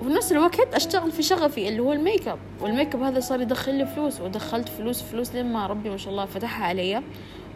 وفي 0.00 0.10
نفس 0.10 0.32
الوقت 0.32 0.74
أشتغل 0.74 1.12
في 1.12 1.22
شغفي 1.22 1.68
اللي 1.68 1.82
هو 1.82 1.92
ال 1.92 1.99
make 1.99 2.28
up. 2.28 2.38
وال 2.60 2.71
make 2.71 2.94
up 2.94 3.02
هذا 3.02 3.20
صار 3.20 3.40
يدخل 3.40 3.74
لي 3.74 3.86
فلوس 3.86 4.20
ودخلت 4.20 4.68
فلوس 4.68 5.02
فلوس 5.02 5.34
لما 5.34 5.66
ربي 5.66 5.90
ما 5.90 5.96
شاء 5.96 6.12
الله 6.12 6.24
فتحها 6.24 6.66
علي. 6.66 7.02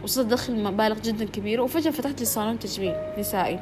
وصرت 0.05 0.25
ادخل 0.25 0.63
مبالغ 0.63 0.99
جدا 0.99 1.25
كبيرة 1.25 1.61
وفجأة 1.61 1.91
فتحت 1.91 2.19
لي 2.19 2.25
صالون 2.25 2.59
تجميل 2.59 2.93
نسائي. 3.17 3.59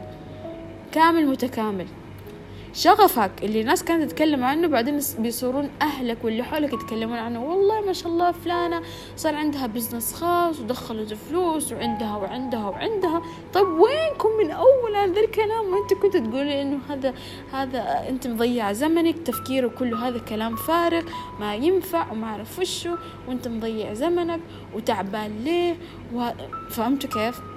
كامل 0.92 1.28
متكامل. 1.28 1.88
شغفك 2.74 3.32
اللي 3.44 3.62
الناس 3.62 3.84
كانت 3.84 4.12
تتكلم 4.12 4.44
عنه 4.44 4.68
بعدين 4.68 5.00
بيصيرون 5.20 5.70
أهلك 5.82 6.18
واللي 6.24 6.44
حولك 6.44 6.74
يتكلمون 6.74 7.18
عنه. 7.18 7.46
والله 7.46 7.82
ما 7.82 7.94
شاء 7.94 8.12
الله 8.12 8.32
فلانة 8.32 8.82
صار 9.16 9.36
عندها 9.36 9.68
بزنس 9.68 10.14
خاص 10.14 10.60
ودخلت 10.60 11.14
فلوس 11.14 11.74
وعندها 11.74 12.18
وعندها 12.18 12.70
وعندها. 12.70 13.22
طيب 13.54 13.68
وينكم 13.68 14.30
من 14.44 14.52
أول 14.52 14.96
هذا 14.96 15.20
الكلام؟ 15.20 15.74
وأنت 15.74 15.94
كنت 15.94 16.18
تقولي 16.18 16.62
إنه 16.62 16.80
هذا 16.90 17.14
هذا 17.54 18.10
أنت 18.10 18.28
مضيع 18.28 18.72
زمنك 18.74 19.16
تفكيره 19.20 19.68
كله 19.68 20.08
هذا 20.08 20.20
كلام 20.20 20.56
فارغ 20.56 21.04
ما 21.40 21.56
ينفع 21.56 22.12
وما 22.12 22.28
أعرف 22.28 22.60
وشه 22.60 22.98
وأنت 23.28 23.48
مضيع 23.48 23.94
زمنك 23.94 24.40
وتعبان 24.74 25.44
ليه؟ 25.44 25.78
فهمتوا 26.70 27.10
كيف؟ 27.10 27.53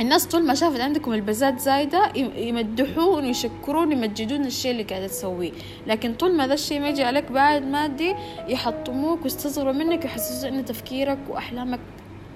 الناس 0.00 0.26
طول 0.26 0.46
ما 0.46 0.54
شافت 0.54 0.80
عندكم 0.80 1.12
البزات 1.12 1.60
زايدة 1.60 2.12
يمدحون 2.16 3.24
ويشكرون 3.24 3.92
يمجدون 3.92 4.46
الشيء 4.46 4.70
اللي 4.70 4.82
قاعدة 4.82 5.06
تسويه. 5.06 5.52
لكن 5.86 6.14
طول 6.14 6.36
ما 6.36 6.46
ذا 6.46 6.54
الشيء 6.54 6.80
ما 6.80 6.88
يجي 6.88 7.04
عليك 7.04 7.32
بعد 7.32 7.62
مادي 7.62 8.14
يحطموك 8.48 9.22
ويستصغروا 9.22 9.72
منك 9.72 10.04
ويحسسوا 10.04 10.48
إن 10.48 10.64
تفكيرك 10.64 11.18
وأحلامك 11.28 11.80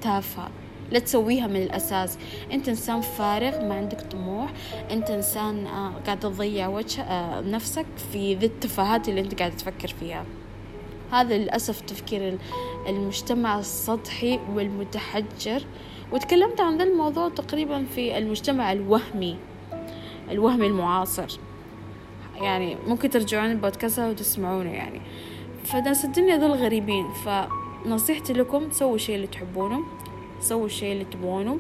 تافهة. 0.01 0.51
لا 0.91 0.99
تسويها 0.99 1.47
من 1.47 1.63
الأساس. 1.63 2.19
أنت 2.53 2.69
إنسان 2.69 3.01
فارغ 3.01 3.65
ما 3.65 3.75
عندك 3.75 4.01
طموح. 4.01 4.53
أنت 4.91 5.11
إنسان 5.11 5.67
آه، 5.67 5.93
قاعد 6.07 6.21
تضيع 6.21 6.69
وجه 6.69 7.03
آه، 7.03 7.41
نفسك 7.41 7.87
في 8.13 8.35
ذي 8.35 8.47
التفاهات 8.47 9.09
اللي 9.09 9.21
أنت 9.21 9.39
قاعد 9.39 9.57
تفكر 9.57 9.89
فيها. 9.89 10.25
هذا 11.13 11.39
للأسف 11.39 11.81
تفكير 11.81 12.39
المجتمع 12.89 13.59
السطحي 13.59 14.41
والمتحجر. 14.55 15.63
وتكلمت 16.13 16.61
عن 16.61 16.79
ذا 16.79 16.85
الموضوع 16.85 17.29
تقريبا 17.29 17.85
في 17.95 18.19
المجتمع 18.19 18.73
الوهمي 18.73 19.37
الوهمي 20.31 20.67
المعاصر. 20.67 21.39
يعني 22.41 22.77
ممكن 22.87 23.11
ترجعون 23.11 23.51
البودكاست 23.51 23.99
وتسمعونه 23.99 24.71
يعني. 24.71 25.01
فناس 25.65 26.05
الدنيا 26.05 26.37
ذول 26.37 26.51
غريبين 26.51 27.07
فنصيحتي 27.13 28.33
لكم 28.33 28.71
سووا 28.71 28.95
الشيء 28.95 29.17
اللي 29.17 29.27
تحبونه 29.27 29.85
سووا 30.41 30.67
الشيء 30.67 30.93
اللي 30.93 31.05
تبغونه. 31.05 31.59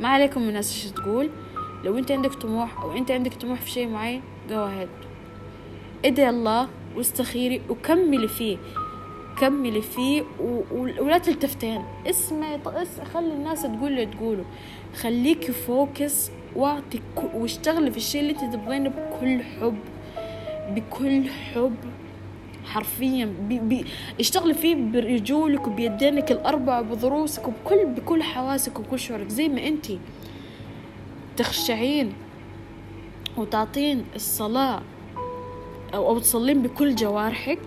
ما 0.00 0.08
عليكم 0.08 0.42
من 0.42 0.48
الناس 0.48 0.72
إيش 0.72 0.92
تقول. 0.92 1.30
لو 1.84 1.98
أنت 1.98 2.10
عندك 2.10 2.34
طموح 2.34 2.82
أو 2.82 2.92
أنت 2.92 3.10
عندك 3.10 3.34
طموح 3.34 3.60
في 3.60 3.70
شيء 3.70 3.88
معين 3.88 4.22
ahead. 4.50 4.88
ادعي 6.04 6.30
الله 6.30 6.68
واستخيري 6.96 7.62
وكملي 7.68 8.28
فيه. 8.28 8.56
كملي 9.40 9.82
فيه 9.82 10.22
و... 10.40 10.62
ولا 10.74 11.18
تلتفتين. 11.18 11.82
اسمعي 12.06 12.58
خلي 13.14 13.32
الناس 13.32 13.62
تقول 13.62 13.92
اللي 13.92 14.06
تقوله. 14.06 14.44
خليكي 14.96 15.52
focus 15.52 16.30
واعطي. 16.56 17.00
واشتغلي 17.34 17.90
في 17.90 17.96
الشيء 17.96 18.20
اللي 18.20 18.32
انت 18.32 18.54
تبغينه 18.54 18.88
بكل 18.88 19.42
حب. 19.42 19.78
بكل 20.70 21.28
حب. 21.28 21.76
حرفيا. 22.64 23.34
بي 23.48 23.58
بي 23.58 23.84
اشتغلي 24.20 24.54
فيه 24.54 24.74
برجولك 24.74 25.66
وبيدينك 25.66 26.32
الأربعة 26.32 26.80
وبضروسك 26.80 27.48
وبكل 27.48 27.86
بكل 27.86 28.22
حواسك 28.22 28.78
وبكل 28.78 28.98
شعورك. 28.98 29.28
زي 29.28 29.48
ما 29.48 29.66
انتي 29.66 29.98
تخشعين 31.36 32.12
وتعطين 33.36 34.04
الصلاة 34.14 34.82
أو, 35.94 36.08
أو 36.08 36.18
تصلين 36.18 36.62
بكل 36.62 36.94
جوارحك 36.94 37.58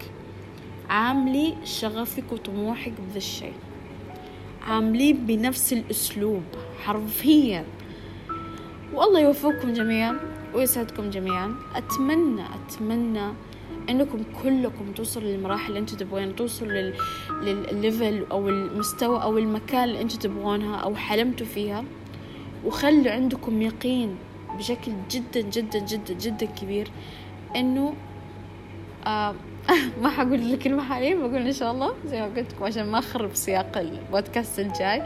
عاملي 0.91 1.55
شغفك 1.63 2.31
وطموحك 2.31 2.93
بذا 3.09 3.17
الشيء 3.17 3.53
عامليه 4.67 5.13
بنفس 5.13 5.73
الأسلوب 5.73 6.43
حرفيا. 6.83 7.65
والله 8.93 9.19
يوفقكم 9.19 9.73
جميعا 9.73 10.19
ويسعدكم 10.53 11.09
جميعا. 11.09 11.55
أتمنى 11.75 12.41
أتمنى 12.41 13.33
إنكم 13.89 14.23
كلكم 14.43 14.91
توصلوا 14.95 15.27
للمراحل 15.27 15.67
اللي 15.67 15.79
أنتم 15.79 15.97
تبغون 15.97 16.35
توصلوا 16.35 16.71
لل... 16.71 16.93
للليفل 17.41 18.25
أو 18.31 18.49
المستوى 18.49 19.23
أو 19.23 19.37
المكان 19.37 19.83
اللي 19.83 20.01
أنتم 20.01 20.19
تبغونها 20.19 20.75
أو 20.75 20.95
حلمتوا 20.95 21.45
فيها. 21.45 21.83
وخلوا 22.65 23.11
عندكم 23.11 23.61
يقين 23.61 24.15
بشكل 24.57 24.91
جدا 25.11 25.41
جدا 25.41 25.79
جدا 25.79 26.13
جدا 26.13 26.45
كبير 26.45 26.87
إنه 27.55 27.93
آه 29.07 29.35
ما 30.01 30.09
حقول 30.09 30.33
الكلمة 30.33 30.83
حاليا 30.83 31.15
بقول 31.15 31.35
إن 31.35 31.53
شاء 31.53 31.71
الله 31.71 31.93
زي 32.05 32.21
ما 32.21 32.27
قلت 32.27 32.53
لكم 32.53 32.65
عشان 32.65 32.85
ما 32.85 32.99
أخرب 32.99 33.35
سياق 33.35 33.77
البودكاست 33.77 34.59
الجاي. 34.59 35.03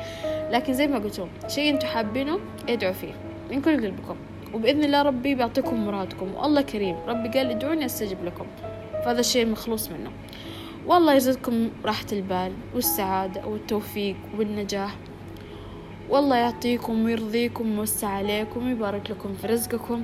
لكن 0.52 0.74
زي 0.74 0.88
ما 0.88 1.00
قلت 1.00 1.20
لكم 1.20 1.30
شيء 1.48 1.74
أنتم 1.74 1.88
حابينه 1.88 2.40
ادعوا 2.70 2.94
فيه. 2.94 3.14
من 3.52 3.62
كل 3.62 3.84
قلبكم. 3.84 4.16
وبإذن 4.54 4.84
الله 4.84 5.02
ربي 5.02 5.36
بيعطيكم 5.36 5.86
مرادكم. 5.86 6.36
والله 6.36 6.62
كريم. 6.62 6.96
ربي 7.08 7.30
قال 7.30 7.50
ادعوني 7.52 7.86
أستجب 7.86 8.26
لكم. 8.26 8.46
فهذا 9.06 9.20
الشيء 9.20 9.46
مخلوص 9.46 9.90
منه. 9.90 10.12
والله 10.88 11.14
يزيدكم 11.14 11.70
راحة 11.86 12.06
البال 12.12 12.52
والسعادة 12.76 13.48
والتوفيق 13.48 14.16
والنجاح. 14.38 14.96
والله 16.10 16.36
يعطيكم 16.36 17.06
ويرضيكم 17.06 17.72
ويوسع 17.72 18.08
عليكم 18.08 18.68
ويبارك 18.68 19.12
لكم 19.12 19.34
في 19.34 19.48
رزقكم. 19.48 20.04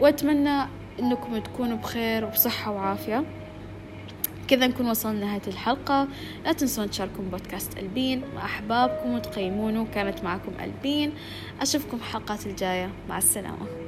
وأتمنى 0.00 0.62
أنكم 1.00 1.38
تكونوا 1.38 1.76
بخير 1.76 2.24
وبصحة 2.24 2.72
وعافية. 2.72 3.24
كذا 4.54 4.66
نكون 4.66 4.90
وصلنا 4.90 5.18
لنهاية 5.18 5.42
الحلقة. 5.46 6.08
لا 6.44 6.52
تنسون 6.52 6.90
تشاركون 6.90 7.28
بودكاست 7.28 7.78
ألبين 7.78 8.22
مع 8.34 8.44
أحبابكم 8.44 9.14
وتقيمونه. 9.14 9.86
كانت 9.94 10.24
معكم 10.24 10.52
ألبين. 10.60 11.12
أشوفكم 11.60 11.98
في 11.98 12.02
الحلقات 12.02 12.46
الجاية. 12.46 12.90
مع 13.08 13.18
السلامة. 13.18 13.83